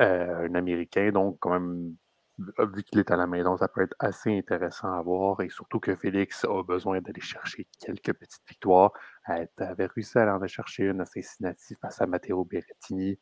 euh, 0.01 0.47
un 0.47 0.55
Américain, 0.55 1.11
donc 1.11 1.37
quand 1.39 1.51
même, 1.51 1.95
vu 2.37 2.83
qu'il 2.83 2.99
est 2.99 3.11
à 3.11 3.15
la 3.15 3.27
maison, 3.27 3.57
ça 3.57 3.67
peut 3.67 3.81
être 3.81 3.95
assez 3.99 4.37
intéressant 4.37 4.91
à 4.91 5.01
voir 5.01 5.41
et 5.41 5.49
surtout 5.49 5.79
que 5.79 5.95
Félix 5.95 6.45
a 6.45 6.63
besoin 6.63 7.01
d'aller 7.01 7.21
chercher 7.21 7.67
quelques 7.79 8.13
petites 8.13 8.47
victoires. 8.47 8.91
Elle 9.27 9.49
avait 9.57 9.87
réussi 9.87 10.17
à 10.17 10.35
en 10.35 10.47
chercher 10.47 10.85
une 10.85 11.01
à 11.01 11.05
Cincinnati 11.05 11.75
face 11.75 12.01
à 12.01 12.05
Matteo 12.05 12.43
Berrettini. 12.45 13.17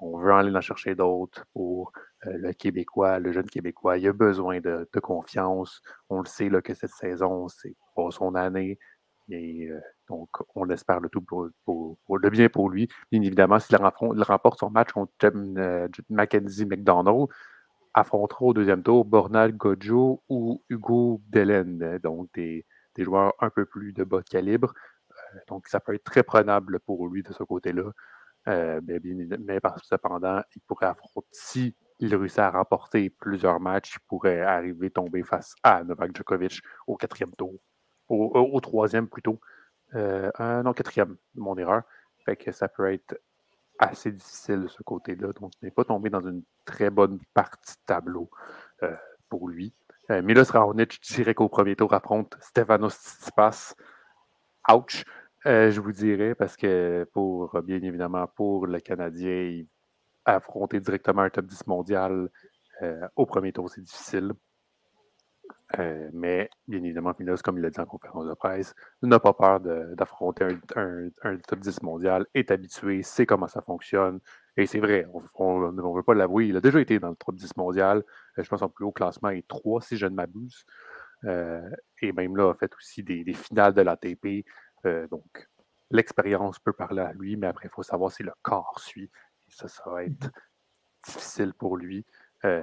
On 0.00 0.18
veut 0.18 0.32
aller 0.32 0.54
en 0.54 0.60
chercher 0.60 0.94
d'autres 0.94 1.46
pour 1.52 1.92
euh, 2.26 2.36
le 2.36 2.52
Québécois, 2.52 3.18
le 3.18 3.32
jeune 3.32 3.46
Québécois. 3.48 3.98
Il 3.98 4.06
a 4.08 4.12
besoin 4.12 4.60
de, 4.60 4.88
confiance. 5.02 5.82
On 6.08 6.20
le 6.20 6.26
sait 6.26 6.48
là, 6.48 6.60
que 6.60 6.74
cette 6.74 6.90
saison, 6.90 7.48
c'est 7.48 7.74
pas 7.94 8.10
son 8.10 8.34
année. 8.34 8.78
Et 9.28 9.68
euh, 9.68 9.80
donc, 10.08 10.28
on 10.54 10.68
espère 10.70 11.00
le 11.00 11.08
tout 11.08 11.20
pour, 11.20 11.48
le 11.66 12.30
bien 12.30 12.48
pour 12.48 12.70
lui. 12.70 12.88
Bien 13.10 13.22
évidemment, 13.22 13.58
s'il 13.58 13.76
remporte 13.76 14.60
son 14.60 14.70
match 14.70 14.92
contre 14.92 15.12
euh, 15.24 15.88
Mackenzie 16.08 16.66
McDonald, 16.66 17.26
affrontera 17.94 18.44
au 18.46 18.54
deuxième 18.54 18.82
tour 18.82 19.04
Bornal 19.04 19.52
Gojo 19.52 20.22
ou 20.28 20.62
Hugo 20.68 21.20
Delen, 21.28 21.98
donc 22.02 22.28
des, 22.34 22.64
joueurs 22.98 23.34
un 23.40 23.50
peu 23.50 23.66
plus 23.66 23.92
de 23.92 24.04
bas 24.04 24.22
calibre. 24.22 24.72
Euh, 25.10 25.38
donc, 25.48 25.66
ça 25.68 25.80
peut 25.80 25.94
être 25.94 26.04
très 26.04 26.22
prenable 26.22 26.80
pour 26.80 27.08
lui 27.08 27.22
de 27.22 27.32
ce 27.32 27.42
côté-là. 27.42 27.90
mais, 28.46 29.60
cependant, 29.82 30.40
il 30.54 30.60
pourrait 30.62 30.86
affronter, 30.86 31.28
si 31.32 31.74
réussit 32.00 32.38
à 32.38 32.50
remporter 32.50 33.10
plusieurs 33.10 33.58
matchs, 33.58 33.96
il 33.96 34.06
pourrait 34.06 34.42
arriver 34.42 34.90
tomber 34.90 35.24
face 35.24 35.54
à 35.62 35.82
Novak 35.82 36.14
Djokovic 36.16 36.60
au 36.86 36.96
quatrième 36.96 37.32
tour 37.32 37.54
au, 38.08 38.60
troisième 38.60 39.08
plutôt. 39.08 39.40
Euh, 39.94 40.30
non, 40.62 40.72
quatrième, 40.72 41.16
mon 41.34 41.56
erreur. 41.56 41.82
Fait 42.24 42.36
que 42.36 42.52
ça 42.52 42.68
peut 42.68 42.92
être 42.92 43.20
assez 43.78 44.10
difficile 44.10 44.62
de 44.62 44.68
ce 44.68 44.82
côté-là. 44.82 45.32
Donc, 45.40 45.52
il 45.60 45.66
n'est 45.66 45.70
pas 45.70 45.84
tombé 45.84 46.10
dans 46.10 46.26
une 46.26 46.42
très 46.64 46.90
bonne 46.90 47.18
partie 47.34 47.74
de 47.74 47.80
tableau 47.86 48.30
euh, 48.82 48.94
pour 49.28 49.48
lui. 49.48 49.72
Milos 50.08 50.52
Raonic, 50.52 51.00
je 51.02 51.14
dirais 51.14 51.34
qu'au 51.34 51.48
premier 51.48 51.74
tour, 51.74 51.92
affronte 51.92 52.36
Stefanos 52.40 52.94
Tsitsipas. 52.94 53.74
Ouch! 54.72 55.04
Euh, 55.46 55.70
je 55.72 55.80
vous 55.80 55.90
dirais, 55.90 56.36
parce 56.36 56.56
que 56.56 57.08
pour, 57.12 57.60
bien 57.62 57.82
évidemment, 57.82 58.26
pour 58.28 58.68
le 58.68 58.78
Canadien, 58.78 59.64
affronter 60.24 60.78
directement 60.78 61.22
un 61.22 61.30
top 61.30 61.46
10 61.46 61.66
mondial 61.66 62.28
au 63.16 63.26
premier 63.26 63.52
tour, 63.52 63.70
c'est 63.70 63.80
difficile. 63.80 64.32
Euh, 65.78 66.08
mais 66.12 66.48
bien 66.68 66.82
évidemment, 66.82 67.12
Milos, 67.18 67.38
comme 67.42 67.58
il 67.58 67.62
l'a 67.62 67.70
dit 67.70 67.80
en 67.80 67.86
conférence 67.86 68.26
de 68.26 68.34
presse, 68.34 68.74
n'a 69.02 69.18
pas 69.18 69.32
peur 69.32 69.60
d'affronter 69.60 70.46
un, 70.76 71.10
top 71.48 71.58
10 71.58 71.82
mondial, 71.82 72.26
est 72.34 72.50
habitué, 72.50 73.02
sait 73.02 73.26
comment 73.26 73.48
ça 73.48 73.62
fonctionne. 73.62 74.20
Et 74.56 74.66
c'est 74.66 74.78
vrai, 74.78 75.06
on 75.34 75.72
ne 75.72 75.96
veut 75.96 76.02
pas 76.02 76.14
l'avouer, 76.14 76.46
il 76.46 76.56
a 76.56 76.60
déjà 76.60 76.80
été 76.80 76.98
dans 76.98 77.10
le 77.10 77.16
top 77.16 77.34
10 77.34 77.56
mondial. 77.56 77.98
Euh, 78.38 78.42
je 78.42 78.48
pense 78.48 78.60
que 78.60 78.66
son 78.66 78.68
plus 78.70 78.84
haut 78.84 78.92
classement 78.92 79.30
est 79.30 79.46
3, 79.46 79.82
si 79.82 79.96
je 79.96 80.06
ne 80.06 80.14
m'abuse. 80.14 80.64
Euh, 81.24 81.68
et 82.00 82.12
même 82.12 82.36
là, 82.36 82.50
a 82.50 82.54
fait 82.54 82.72
aussi 82.76 83.02
des, 83.02 83.24
finales 83.34 83.74
de 83.74 83.82
l'ATP. 83.82 84.44
donc, 85.10 85.48
l'expérience 85.90 86.58
peut 86.58 86.72
parler 86.72 87.02
à 87.02 87.12
lui, 87.12 87.36
mais 87.36 87.48
après, 87.48 87.68
il 87.68 87.70
faut 87.70 87.82
savoir 87.82 88.12
si 88.12 88.22
le 88.22 88.32
corps 88.42 88.78
suit. 88.80 89.10
Et 89.48 89.52
ça, 89.52 89.68
ça 89.68 89.82
va 89.90 90.04
être 90.04 90.30
difficile 91.04 91.52
pour 91.54 91.76
lui. 91.76 92.04
Euh, 92.44 92.62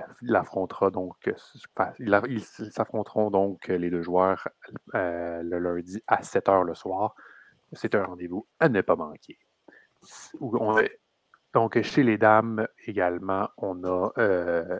donc, 0.91 1.27
euh, 1.27 2.21
ils 2.29 2.43
s'affronteront 2.43 3.31
donc 3.31 3.69
euh, 3.69 3.77
les 3.77 3.89
deux 3.89 4.03
joueurs 4.03 4.47
le 4.93 5.57
lundi 5.57 6.01
à 6.07 6.21
7 6.21 6.47
h 6.47 6.63
le 6.63 6.75
soir. 6.75 7.15
C'est 7.71 7.95
un 7.95 8.05
rendez-vous 8.05 8.47
à 8.59 8.69
ne 8.69 8.81
pas 8.81 8.95
manquer. 8.95 9.39
donc, 11.53 11.81
chez 11.81 12.03
les 12.03 12.17
dames 12.17 12.67
également, 12.85 13.49
on 13.57 13.83
a, 13.83 14.11
a 14.15 14.79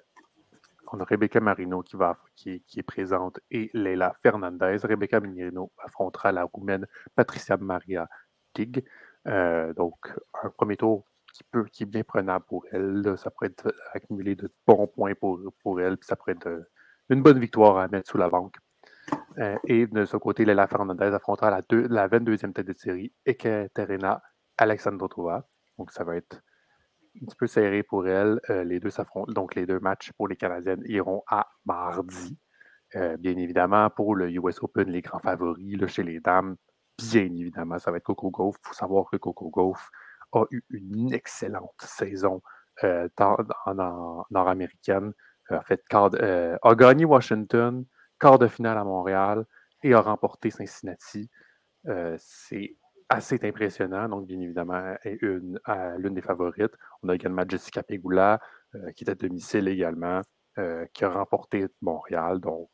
Rebecca 0.91 1.39
Marino 1.39 1.81
qui, 1.81 1.95
va, 1.95 2.19
qui, 2.35 2.63
est 2.75 2.83
présente 2.83 3.39
et 3.49 3.71
Leila 3.73 4.13
Fernandez. 4.21 4.77
Rebecca 4.83 5.19
Marino 5.19 5.71
affrontera 5.79 6.31
la 6.31 6.43
roumaine 6.43 6.85
Patricia 7.15 7.57
Maria 7.57 8.07
Tig. 8.53 8.85
donc, 9.25 10.13
un 10.43 10.49
premier 10.49 10.77
tour 10.77 11.03
qui, 11.33 11.43
peut, 11.43 11.65
qui 11.65 11.83
est 11.83 11.87
bien 11.87 12.03
prenable 12.03 12.45
pour 12.45 12.65
elle. 12.71 13.15
Ça 13.17 13.31
pourrait 13.31 13.47
être 13.47 13.73
accumuler 13.93 14.35
de 14.35 14.49
bons 14.65 14.87
points 14.87 15.15
pour, 15.15 15.39
pour 15.61 15.81
elle, 15.81 15.97
puis 15.97 16.07
ça 16.07 16.15
pourrait 16.15 16.33
être 16.33 16.47
euh, 16.47 16.69
une 17.09 17.21
bonne 17.21 17.39
victoire 17.39 17.77
à 17.77 17.87
mettre 17.87 18.09
sous 18.09 18.17
la 18.17 18.29
banque. 18.29 18.55
Euh, 19.39 19.57
et 19.65 19.87
de 19.87 20.05
ce 20.05 20.15
côté, 20.15 20.45
Léla 20.45 20.67
Fernandez 20.67 21.05
affrontera 21.05 21.49
la, 21.49 21.61
la 21.89 22.07
22e 22.07 22.53
tête 22.53 22.67
de 22.67 22.73
série, 22.77 23.11
Ekaterina 23.25 24.21
Alexandrova. 24.57 25.47
Donc, 25.77 25.91
ça 25.91 26.03
va 26.03 26.15
être 26.15 26.41
un 27.21 27.25
petit 27.25 27.35
peu 27.35 27.47
serré 27.47 27.83
pour 27.83 28.07
elle. 28.07 28.39
Euh, 28.49 28.63
les 28.63 28.79
deux 28.79 28.91
s'affrontent. 28.91 29.33
Donc, 29.33 29.55
les 29.55 29.65
deux 29.65 29.79
matchs 29.79 30.11
pour 30.13 30.27
les 30.27 30.35
Canadiennes 30.35 30.83
iront 30.85 31.23
à 31.27 31.47
mardi. 31.65 32.37
bien 32.93 33.37
évidemment, 33.37 33.89
pour 33.89 34.15
le 34.15 34.29
US 34.29 34.61
Open, 34.61 34.87
les 34.87 35.01
grands 35.01 35.19
favoris 35.19 35.79
là, 35.79 35.87
chez 35.87 36.03
les 36.03 36.19
dames, 36.19 36.55
bien 36.99 37.23
évidemment, 37.23 37.79
ça 37.79 37.89
va 37.89 37.97
être 37.97 38.03
Coco 38.03 38.29
Gauff. 38.29 38.55
Il 38.63 38.67
faut 38.67 38.73
savoir 38.75 39.09
que 39.09 39.17
Coco 39.17 39.49
Gauff 39.49 39.89
a 40.33 40.45
eu 40.51 40.63
une 40.69 41.13
excellente 41.13 41.81
saison 41.81 42.41
euh, 42.83 43.07
en, 43.19 44.25
nord-américaine. 44.31 45.13
A, 45.49 45.61
fait, 45.61 45.81
euh, 45.93 46.57
a 46.61 46.75
gagné 46.75 47.05
Washington, 47.05 47.85
quart 48.19 48.39
de 48.39 48.47
finale 48.47 48.77
à 48.77 48.83
Montréal 48.83 49.45
et 49.83 49.93
a 49.93 50.01
remporté 50.01 50.49
Cincinnati. 50.49 51.29
Euh, 51.87 52.15
c'est 52.19 52.75
assez 53.09 53.39
impressionnant. 53.43 54.09
Donc, 54.09 54.25
bien 54.25 54.39
évidemment, 54.39 54.95
est 55.03 55.21
l'une 55.21 56.13
des 56.13 56.21
favorites. 56.21 56.73
On 57.03 57.09
a 57.09 57.15
également 57.15 57.43
Jessica 57.47 57.83
Pegula, 57.83 58.39
qui 58.95 59.03
est 59.03 59.09
à 59.09 59.15
domicile 59.15 59.67
également, 59.67 60.21
qui 60.93 61.05
a 61.05 61.09
remporté 61.09 61.67
Montréal. 61.81 62.39
Donc, 62.39 62.69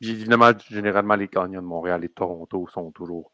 évidemment, 0.00 0.52
généralement, 0.68 1.16
les 1.16 1.28
gagnants 1.28 1.62
de 1.62 1.66
Montréal 1.66 2.04
et 2.04 2.08
de 2.08 2.12
Toronto 2.12 2.68
sont 2.68 2.92
toujours 2.92 3.32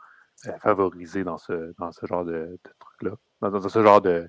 favorisés 0.61 1.25
dans 1.25 1.37
ce, 1.37 1.75
dans 1.79 1.93
ce 1.93 2.07
genre 2.07 2.25
de 2.25 2.59
truc-là 2.79 3.17
dans, 3.41 3.69
ce 3.69 3.83
genre 3.83 4.01
de, 4.01 4.29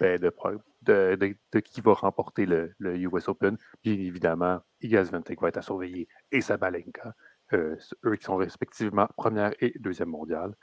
ben, 0.00 0.18
de, 0.20 1.60
qui 1.60 1.80
va 1.80 1.94
remporter 1.94 2.46
le, 2.46 2.74
US 2.80 3.28
Open. 3.28 3.56
Bien 3.82 3.94
évidemment, 3.94 4.60
Iga 4.80 5.04
Swiatek 5.04 5.40
va 5.40 5.48
être 5.48 5.58
à 5.58 5.62
surveiller 5.62 6.08
et 6.30 6.40
Sabalenka, 6.40 7.14
euh, 7.52 7.76
eux 8.04 8.16
qui 8.16 8.24
sont 8.24 8.36
respectivement 8.36 9.08
première 9.16 9.52
et 9.60 9.72
deuxième 9.78 10.10
mondiale. 10.10 10.54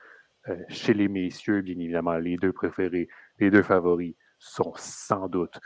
Euh, 0.47 0.57
chez 0.69 0.93
les 0.93 1.07
messieurs, 1.07 1.61
bien 1.61 1.77
évidemment, 1.79 2.17
les 2.17 2.38
deux 2.38 2.53
préférés, 2.53 3.09
les 3.39 3.49
deux 3.49 3.63
favoris 3.63 4.15
sont 4.38 4.73
sans 4.75 5.27
doute 5.27 5.59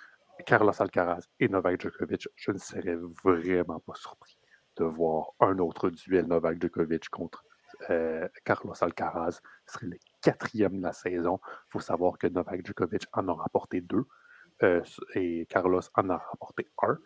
Carlos 0.45 0.71
Alcaraz 0.79 1.27
et 1.39 1.49
Novak 1.49 1.81
Djokovic. 1.81 2.27
Je 2.35 2.51
ne 2.51 2.57
serais 2.57 2.97
vraiment 3.23 3.79
pas 3.79 3.95
surpris 3.95 4.37
de 4.77 4.85
voir 4.85 5.31
un 5.41 5.57
autre 5.59 5.89
duel 5.89 6.27
Novak 6.27 6.61
Djokovic 6.61 7.09
contre 7.09 7.43
euh, 7.89 8.27
Carlos 8.45 8.73
Alcaraz. 8.81 9.41
Ce 9.65 9.73
serait 9.73 9.87
le 9.87 9.97
quatrième 10.21 10.77
de 10.77 10.83
la 10.83 10.93
saison. 10.93 11.39
Il 11.43 11.71
faut 11.71 11.79
savoir 11.79 12.17
que 12.17 12.27
Novak 12.27 12.65
Djokovic 12.65 13.05
en 13.13 13.27
a 13.27 13.33
rapporté 13.33 13.81
deux 13.81 14.05
euh, 14.63 14.81
et 15.15 15.45
Carlos 15.49 15.81
en 15.95 16.09
a 16.09 16.17
rapporté 16.17 16.67
un. 16.83 16.97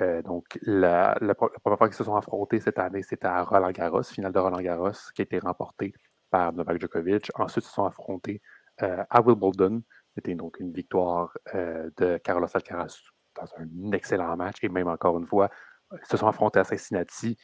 Euh, 0.00 0.22
donc, 0.22 0.58
la, 0.62 1.14
première 1.62 1.78
fois 1.78 1.88
qu'ils 1.88 1.96
se 1.96 2.04
sont 2.04 2.16
affrontés 2.16 2.60
cette 2.60 2.78
année, 2.78 3.02
c'était 3.02 3.26
à 3.26 3.42
Roland 3.42 3.72
Garros, 3.72 4.02
finale 4.02 4.32
de 4.32 4.38
Roland 4.38 4.60
Garros, 4.60 4.92
qui 5.14 5.22
a 5.22 5.24
été 5.24 5.38
remportée 5.38 5.92
par 6.30 6.52
Novak 6.52 6.80
Djokovic. 6.80 7.30
Ensuite, 7.34 7.64
ils 7.64 7.68
se 7.68 7.74
sont 7.74 7.84
affrontés 7.84 8.40
à 8.78 9.20
Wimbledon. 9.20 9.82
C'était 10.14 10.34
donc 10.34 10.58
une 10.60 10.72
victoire 10.72 11.36
de 11.54 12.16
Carlos 12.18 12.48
Alcaraz 12.52 13.00
dans 13.36 13.46
un 13.58 13.92
excellent 13.92 14.34
match. 14.36 14.56
Et 14.62 14.68
même 14.70 14.88
encore 14.88 15.18
une 15.18 15.26
fois, 15.26 15.50
ils 15.92 16.06
se 16.06 16.16
sont 16.16 16.26
affrontés 16.26 16.60
à 16.60 16.64
Cincinnati. 16.64 17.36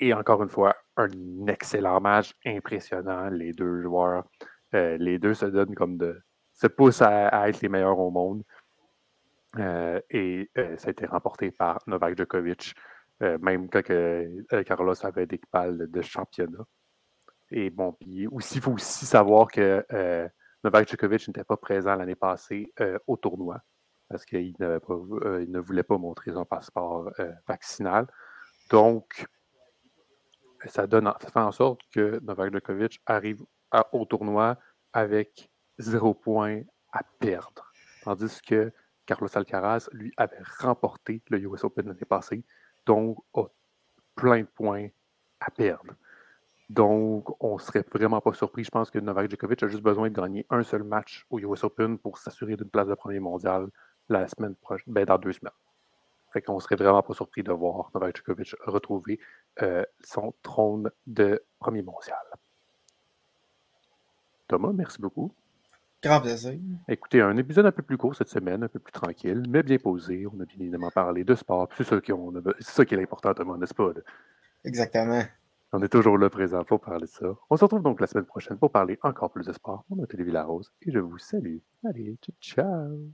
Et 0.00 0.14
encore 0.14 0.42
une 0.42 0.48
fois, 0.48 0.74
un 0.96 1.08
excellent 1.46 2.00
match, 2.00 2.34
impressionnant. 2.46 3.28
Les 3.28 3.52
deux 3.52 3.82
joueurs, 3.82 4.24
euh, 4.74 4.96
les 4.98 5.18
deux 5.18 5.34
se 5.34 5.46
donnent 5.46 5.74
comme 5.74 5.96
de. 5.96 6.20
se 6.52 6.66
poussent 6.66 7.02
à, 7.02 7.48
être 7.48 7.60
les 7.60 7.68
meilleurs 7.68 7.98
au 7.98 8.10
monde. 8.10 8.42
Euh, 9.58 10.00
et 10.10 10.48
euh, 10.58 10.76
ça 10.76 10.88
a 10.88 10.90
été 10.92 11.06
remporté 11.06 11.50
par 11.50 11.80
Novak 11.86 12.16
Djokovic, 12.16 12.74
même 13.20 13.68
quand 13.68 13.82
Carlos 14.64 15.06
avait 15.06 15.26
des 15.26 15.40
balles 15.52 15.90
de 15.90 16.02
championnat. 16.02 16.64
Et 17.50 17.68
bon, 17.68 17.92
puis 17.92 18.26
aussi, 18.28 18.56
il 18.56 18.60
faut 18.62 18.72
aussi 18.72 19.04
savoir 19.04 19.48
que 19.48 19.84
Novak 20.64 20.88
Djokovic 20.88 21.28
n'était 21.28 21.44
pas 21.44 21.56
présent 21.58 21.94
l'année 21.96 22.14
passée 22.14 22.72
au 23.06 23.16
tournoi 23.16 23.60
parce 24.08 24.24
qu'il 24.24 24.54
ne 24.58 25.58
voulait 25.58 25.82
pas 25.82 25.98
montrer 25.98 26.32
son 26.32 26.46
passeport 26.46 27.10
vaccinal. 27.46 28.06
Donc, 28.70 29.26
ça, 30.64 30.86
donne, 30.86 31.12
ça 31.20 31.28
fait 31.28 31.40
en 31.40 31.52
sorte 31.52 31.82
que 31.92 32.20
Novak 32.22 32.54
Djokovic 32.54 33.00
arrive 33.04 33.44
au 33.92 34.04
tournoi 34.04 34.58
avec 34.92 35.50
zéro 35.78 36.14
point 36.14 36.62
à 36.92 37.02
perdre. 37.18 37.72
Tandis 38.02 38.40
que 38.42 38.72
Carlos 39.06 39.28
Alcaraz, 39.34 39.88
lui, 39.92 40.12
avait 40.16 40.42
remporté 40.58 41.22
le 41.28 41.38
US 41.40 41.64
Open 41.64 41.86
l'année 41.86 42.00
passée, 42.08 42.44
donc 42.86 43.18
a 43.34 43.44
plein 44.14 44.40
de 44.40 44.46
points 44.46 44.88
à 45.40 45.50
perdre. 45.50 45.94
Donc, 46.68 47.34
on 47.42 47.54
ne 47.54 47.58
serait 47.58 47.84
vraiment 47.92 48.20
pas 48.20 48.32
surpris. 48.32 48.62
Je 48.62 48.70
pense 48.70 48.90
que 48.90 48.98
Novak 49.00 49.28
Djokovic 49.28 49.62
a 49.64 49.68
juste 49.68 49.82
besoin 49.82 50.08
de 50.08 50.14
gagner 50.14 50.46
un 50.50 50.62
seul 50.62 50.84
match 50.84 51.26
au 51.28 51.40
US 51.40 51.64
Open 51.64 51.98
pour 51.98 52.18
s'assurer 52.18 52.56
d'une 52.56 52.70
place 52.70 52.86
de 52.86 52.94
premier 52.94 53.18
mondial 53.18 53.68
la 54.08 54.28
semaine 54.28 54.54
prochaine, 54.54 54.92
ben, 54.92 55.04
dans 55.04 55.18
deux 55.18 55.32
semaines. 55.32 55.52
Fait 56.32 56.42
qu'on 56.42 56.60
serait 56.60 56.76
vraiment 56.76 57.02
pas 57.02 57.12
surpris 57.12 57.42
de 57.42 57.50
voir 57.52 57.90
Novak 57.92 58.16
Djokovic 58.16 58.54
retrouver 58.64 59.18
euh, 59.62 59.84
son 60.04 60.32
trône 60.42 60.90
de 61.08 61.42
premier 61.58 61.82
mondial. 61.82 62.22
Thomas, 64.50 64.72
merci 64.74 65.00
beaucoup. 65.00 65.32
Grand 66.02 66.20
plaisir. 66.20 66.58
Écoutez, 66.88 67.20
un 67.20 67.36
épisode 67.36 67.66
un 67.66 67.72
peu 67.72 67.82
plus 67.82 67.96
court 67.96 68.16
cette 68.16 68.30
semaine, 68.30 68.64
un 68.64 68.68
peu 68.68 68.80
plus 68.80 68.90
tranquille, 68.90 69.44
mais 69.48 69.62
bien 69.62 69.78
posé. 69.78 70.26
On 70.26 70.40
a 70.40 70.44
bien 70.44 70.56
évidemment 70.58 70.90
parlé 70.90 71.22
de 71.22 71.36
sport. 71.36 71.68
C'est 71.76 71.84
ça, 71.84 72.00
qui 72.00 72.10
est 72.94 73.02
important, 73.02 73.32
Thomas, 73.32 73.56
n'est-ce 73.58 73.74
pas? 73.74 73.92
Exactement. 74.64 75.22
On 75.72 75.80
est 75.82 75.88
toujours 75.88 76.18
là 76.18 76.28
présent 76.28 76.64
pour 76.64 76.80
parler 76.80 77.02
de 77.02 77.06
ça. 77.06 77.26
On 77.48 77.56
se 77.56 77.64
retrouve 77.64 77.82
donc 77.82 78.00
la 78.00 78.08
semaine 78.08 78.24
prochaine 78.24 78.58
pour 78.58 78.72
parler 78.72 78.98
encore 79.02 79.30
plus 79.30 79.46
de 79.46 79.52
sport. 79.52 79.84
Mon 79.88 79.98
nom 79.98 80.02
est 80.02 80.14
Olivier 80.14 80.32
Larose 80.32 80.72
et 80.82 80.90
je 80.90 80.98
vous 80.98 81.18
salue. 81.18 81.58
Allez, 81.84 82.16
ciao! 82.40 83.12